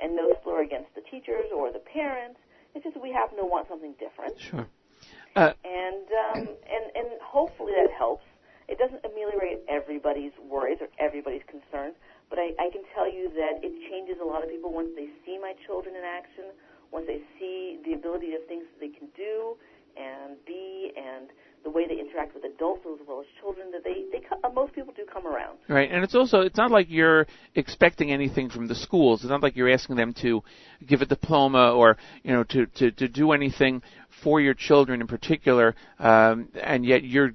[0.02, 2.40] and no slur against the teachers or the parents.
[2.74, 4.66] It's just we happen to want something different, Sure.
[5.36, 8.24] Uh, and um, and and hopefully that helps.
[8.68, 11.94] It doesn't ameliorate everybody's worries or everybody's concerns,
[12.30, 15.10] but I, I can tell you that it changes a lot of people once they
[15.26, 16.54] see my children in action,
[16.92, 19.58] once they see the ability of things that they can do
[19.98, 21.30] and be, and
[21.62, 23.70] the way they interact with adults as well as children.
[23.72, 25.58] That they they uh, most people do come around.
[25.68, 29.22] Right, and it's also it's not like you're expecting anything from the schools.
[29.22, 30.42] It's not like you're asking them to
[30.86, 33.82] give a diploma or you know to to, to do anything
[34.22, 37.32] for your children in particular, um, and yet you're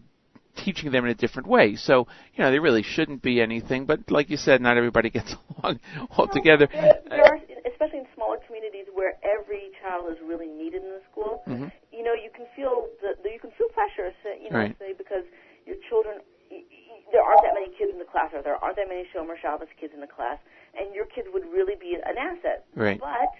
[0.56, 1.76] teaching them in a different way.
[1.76, 3.86] So you know there really shouldn't be anything.
[3.86, 5.80] But like you said, not everybody gets along
[6.18, 6.68] altogether.
[6.72, 7.40] There, there are,
[7.72, 11.44] especially in smaller communities where every child is really needed in the school.
[11.48, 11.72] Mhm.
[11.96, 14.76] You know, you can feel the, the you can feel pressure, say, you know, Right.
[14.78, 15.24] say because
[15.66, 16.20] your children,
[16.52, 19.08] y- y- there aren't that many kids in the class, or there aren't that many
[19.16, 20.38] Shomer Shabbos kids in the class,
[20.76, 22.66] and your kids would really be an asset.
[22.76, 23.00] Right.
[23.00, 23.32] But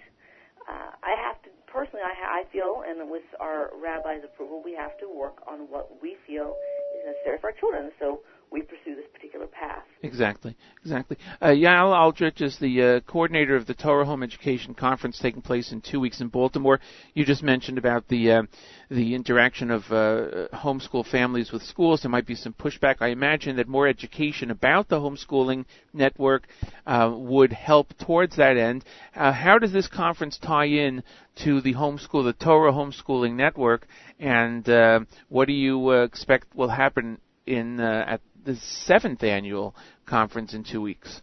[0.66, 4.72] uh, I have to personally, I, ha- I feel, and with our rabbi's approval, we
[4.74, 6.56] have to work on what we feel
[6.96, 7.92] is necessary for our children.
[8.00, 8.20] So
[8.50, 9.82] we pursue this particular path.
[10.02, 11.16] Exactly, exactly.
[11.40, 15.72] Uh, Yael Aldrich is the uh, coordinator of the Torah Home Education Conference taking place
[15.72, 16.80] in two weeks in Baltimore.
[17.14, 18.42] You just mentioned about the uh,
[18.88, 22.02] the interaction of uh, homeschool families with schools.
[22.02, 22.96] There might be some pushback.
[23.00, 26.46] I imagine that more education about the homeschooling network
[26.86, 28.84] uh, would help towards that end.
[29.14, 31.02] Uh, how does this conference tie in
[31.44, 33.88] to the homeschool, the Torah homeschooling network,
[34.20, 38.56] and uh, what do you expect will happen in at the
[38.86, 39.74] seventh annual
[40.06, 41.20] conference in two weeks.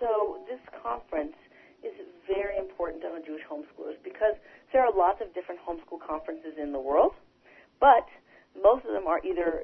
[0.00, 1.38] So this conference
[1.82, 1.94] is
[2.26, 4.34] very important to Jewish homeschoolers because
[4.72, 7.14] there are lots of different homeschool conferences in the world,
[7.80, 8.06] but
[8.60, 9.62] most of them are either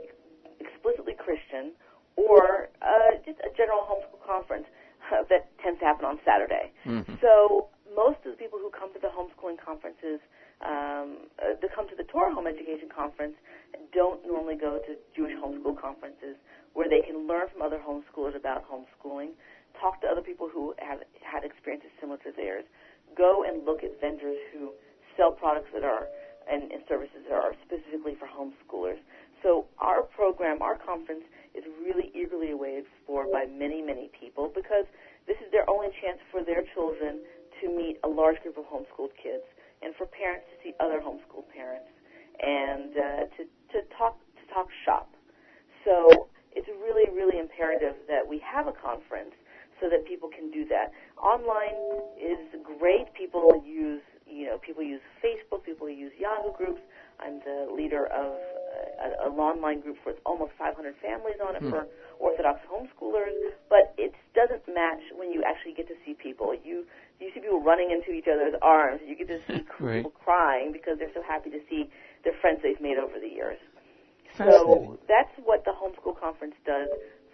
[0.61, 1.73] explicitly Christian
[2.17, 4.67] or uh, just a general homeschool conference
[5.11, 6.71] uh, that tends to happen on Saturday.
[6.87, 7.21] Mhm.
[7.21, 10.21] So most of the people who come to the homeschooling conferences,
[10.63, 13.35] um, uh, that come to the Torah Home Education Conference,
[13.93, 16.39] don't normally go to Jewish homeschool conferences
[16.73, 19.37] where they can learn from other homeschoolers about homeschooling,
[19.81, 22.65] talk to other people who have had experiences similar to theirs,
[23.17, 24.73] go and look at vendors who
[25.17, 26.09] sell products that are
[26.51, 28.99] and, and services that are specifically for homeschoolers.
[29.43, 31.25] So our program, our conference,
[31.55, 34.87] is really eagerly awaited for by many, many people because
[35.27, 37.21] this is their only chance for their children
[37.63, 39.47] to meet a large group of homeschooled kids
[39.83, 41.89] and for parents to see other homeschooled parents
[42.43, 45.15] and uh, to, to talk to talk shop.
[45.85, 49.35] So it's really, really imperative that we have a conference
[49.81, 50.93] so that people can do that.
[51.19, 52.39] Online is
[52.79, 53.13] great.
[53.15, 56.81] People use, you know, people use Facebook, people use Yahoo groups.
[57.25, 58.33] I'm the leader of
[59.01, 61.71] a, an online group with almost 500 families on it Hmm.
[61.71, 61.87] for
[62.19, 63.33] Orthodox homeschoolers.
[63.69, 66.55] But it doesn't match when you actually get to see people.
[66.65, 66.85] You
[67.21, 69.01] you see people running into each other's arms.
[69.07, 69.99] You get to see Right.
[70.05, 71.89] people crying because they're so happy to see
[72.25, 73.59] their friends they've made over the years.
[74.39, 76.89] So that's what the homeschool conference does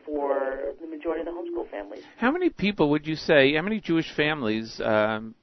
[0.05, 2.03] for the majority of the homeschool families.
[2.17, 3.55] How many people would you say?
[3.55, 5.35] How many Jewish families um,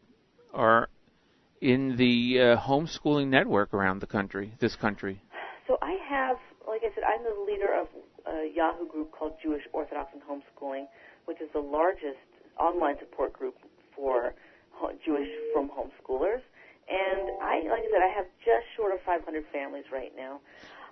[0.53, 0.89] are
[1.61, 4.53] in the uh, homeschooling network around the country?
[4.59, 5.21] This country.
[5.67, 6.37] So I have,
[6.67, 7.87] like I said, I'm the leader of
[8.27, 10.85] a Yahoo group called Jewish Orthodox and Homeschooling,
[11.25, 12.17] which is the largest
[12.59, 13.55] online support group
[13.95, 14.33] for
[15.05, 16.41] Jewish from homeschoolers.
[16.87, 20.39] And I, like I said, I have just short of 500 families right now.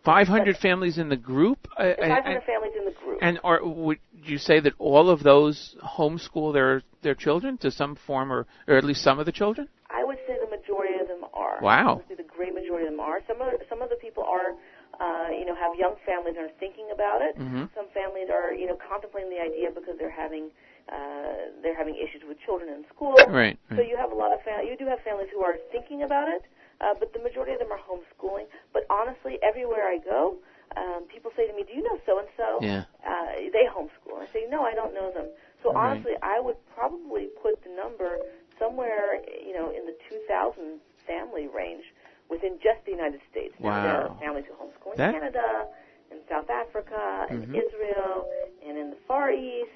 [0.03, 1.67] 500 families in the group.
[1.77, 3.19] Uh, There's and- 500 families in the group.
[3.21, 7.95] and are would you say that all of those homeschool their their children to some
[7.95, 9.67] form, or or at least some of the children?
[9.89, 11.59] I would say the majority of them are.
[11.61, 12.01] Wow.
[12.07, 13.21] Say the great majority of them are.
[13.27, 14.55] Some of some of the people are,
[14.99, 17.37] uh, you know, have young families and are thinking about it.
[17.37, 17.69] Mhm.
[17.75, 20.51] Some families are, you know, contemplating the idea because they're having
[20.89, 23.15] uh, they're having issues with children in school.
[23.29, 26.03] Right, So you have a lot of fam- you do have families who are thinking
[26.03, 26.43] about it,
[26.81, 28.47] uh, but the majority of them are homeschooling.
[28.73, 30.37] But honestly, everywhere I go,
[30.75, 32.83] um, people say to me, "Do you know so and so?" Yeah.
[33.05, 34.19] Uh, they homeschool.
[34.19, 35.29] I say, "No, I don't know them."
[35.63, 35.91] So Right.
[35.91, 38.19] honestly, I would probably put the number
[38.59, 41.83] somewhere, you know, in the 2,000 family range
[42.29, 43.53] within just the United States.
[43.59, 44.15] Now, there Wow.
[44.15, 45.67] are families who homeschool in That- Canada,
[46.11, 47.55] in South Africa, in Mhm.
[47.63, 48.29] Israel,
[48.65, 49.69] and in the Far East.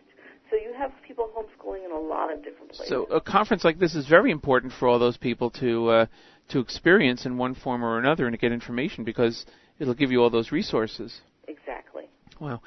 [0.50, 2.88] So you have people homeschooling in a lot of different places.
[2.88, 6.06] So a conference like this is very important for all those people to uh,
[6.50, 9.46] to experience in one form or another and to get information because
[9.80, 11.22] it'll give you all those resources.
[11.48, 12.08] exactly.
[12.40, 12.62] Wow.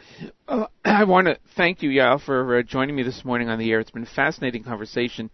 [0.48, 3.70] Uh, I want to thank you, Yael, for uh, joining me this morning on the
[3.70, 3.80] air.
[3.80, 5.30] It's been a fascinating conversation.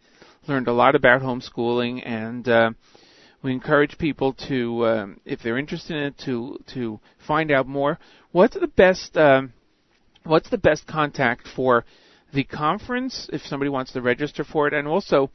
[0.47, 2.71] Learned a lot about homeschooling, and uh,
[3.47, 7.97] we encourage people to, um, if they're interested in it, to to find out more.
[8.33, 9.53] What's the best um,
[10.25, 11.85] What's the best contact for
[12.35, 15.31] the conference if somebody wants to register for it, and also.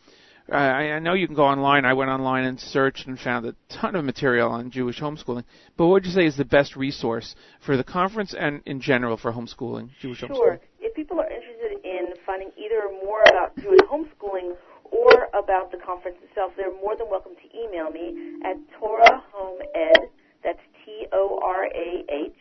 [0.52, 1.86] Uh, I, I know you can go online.
[1.86, 5.46] I went online and searched and found a ton of material on Jewish homeschooling.
[5.78, 7.36] But what would you say is the best resource
[7.66, 10.30] for the conference and in general for homeschooling, Jewish Sure.
[10.30, 10.60] homeschooling?
[10.82, 14.58] If people are interested in finding either more about Jewish homeschooling
[14.92, 19.60] or about the conference itself, they're more than welcome to email me at Torah Home
[19.74, 20.10] Ed.
[20.44, 22.38] That's T O R A H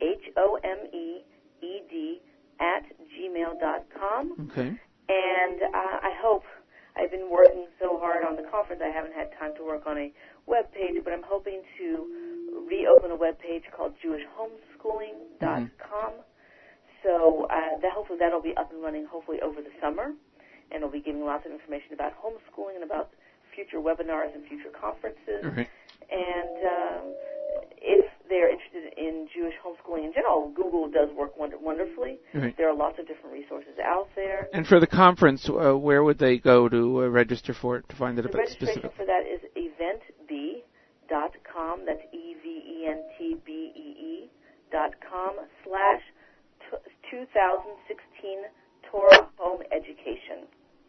[0.00, 1.22] H O M E
[1.62, 2.20] E D
[2.60, 4.32] at gmail dot com.
[4.50, 4.72] Okay.
[5.08, 6.44] And uh, I hope
[6.96, 9.98] I've been working so hard on the conference, I haven't had time to work on
[9.98, 10.12] a
[10.46, 12.06] web page, but I'm hoping to
[12.68, 16.12] reopen a web page called JewishHomeschooling.com.
[17.02, 20.12] So uh, that hopefully that'll be up and running hopefully over the summer,
[20.70, 23.10] and it'll be giving lots of information about homeschooling and about
[23.54, 25.42] future webinars and future conferences.
[25.44, 25.68] Right.
[26.10, 27.14] And um,
[27.78, 32.18] if they're interested in Jewish homeschooling in general, Google does work wonder- wonderfully.
[32.34, 32.56] Right.
[32.56, 34.48] There are lots of different resources out there.
[34.52, 37.96] And for the conference, uh, where would they go to uh, register for it to
[37.96, 38.96] find it a The bit registration specific?
[38.96, 41.80] for that is eventbee.com.
[41.86, 44.30] That's E V E N T B E E
[44.72, 45.34] dot com
[45.64, 46.02] slash
[47.10, 48.44] 2016
[48.90, 50.46] Torah Home Education.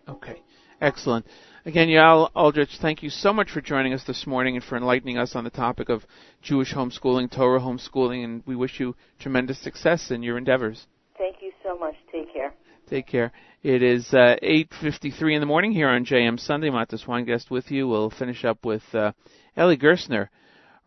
[0.07, 0.41] Okay.
[0.81, 1.25] Excellent.
[1.63, 5.19] Again, Yael Aldrich, thank you so much for joining us this morning and for enlightening
[5.19, 6.03] us on the topic of
[6.41, 10.87] Jewish homeschooling, Torah homeschooling, and we wish you tremendous success in your endeavors.
[11.19, 11.93] Thank you so much.
[12.11, 12.53] Take care.
[12.89, 13.31] Take care.
[13.61, 16.69] It is uh, 8.53 in the morning here on JM Sunday.
[16.69, 17.87] Matis Weingast with you.
[17.87, 19.11] We'll finish up with uh,
[19.55, 20.29] Eli Gerstner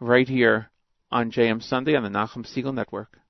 [0.00, 0.70] right here
[1.12, 3.20] on JM Sunday on the Nachum Segal Network.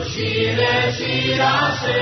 [0.00, 0.56] Shir
[1.38, 1.92] Hashem,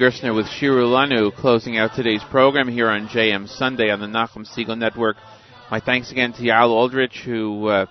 [0.00, 4.46] Gerstner with Shiru Lanu closing out today's program here on JM Sunday on the Nachum
[4.46, 5.18] Segal Network.
[5.70, 7.84] My thanks again to Yael Aldrich who uh,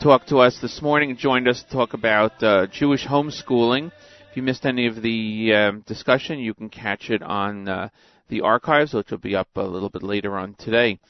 [0.00, 3.90] talked to us this morning and joined us to talk about uh, Jewish homeschooling.
[4.30, 7.88] If you missed any of the um, discussion, you can catch it on uh,
[8.28, 11.00] the archives, which will be up a little bit later on today.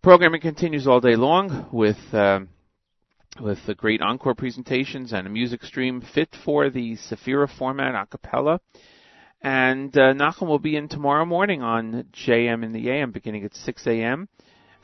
[0.00, 2.50] Programming continues all day long with um,
[3.40, 8.06] with the great encore presentations and a music stream fit for the Sefira format a
[8.06, 8.60] cappella.
[9.42, 13.54] And uh, Nachum will be in tomorrow morning on JM in the AM, beginning at
[13.54, 14.28] 6 a.m.,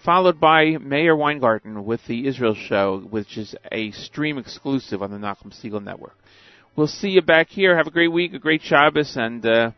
[0.04, 5.18] followed by Meir Weingarten with the Israel Show, which is a stream exclusive on the
[5.18, 6.16] Nachum Segal Network.
[6.74, 7.76] We'll see you back here.
[7.76, 9.70] Have a great week, a great Shabbos, and uh,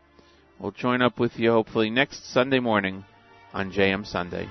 [0.59, 3.05] we'll join up with you hopefully next Sunday morning
[3.53, 4.47] on JM Sunday.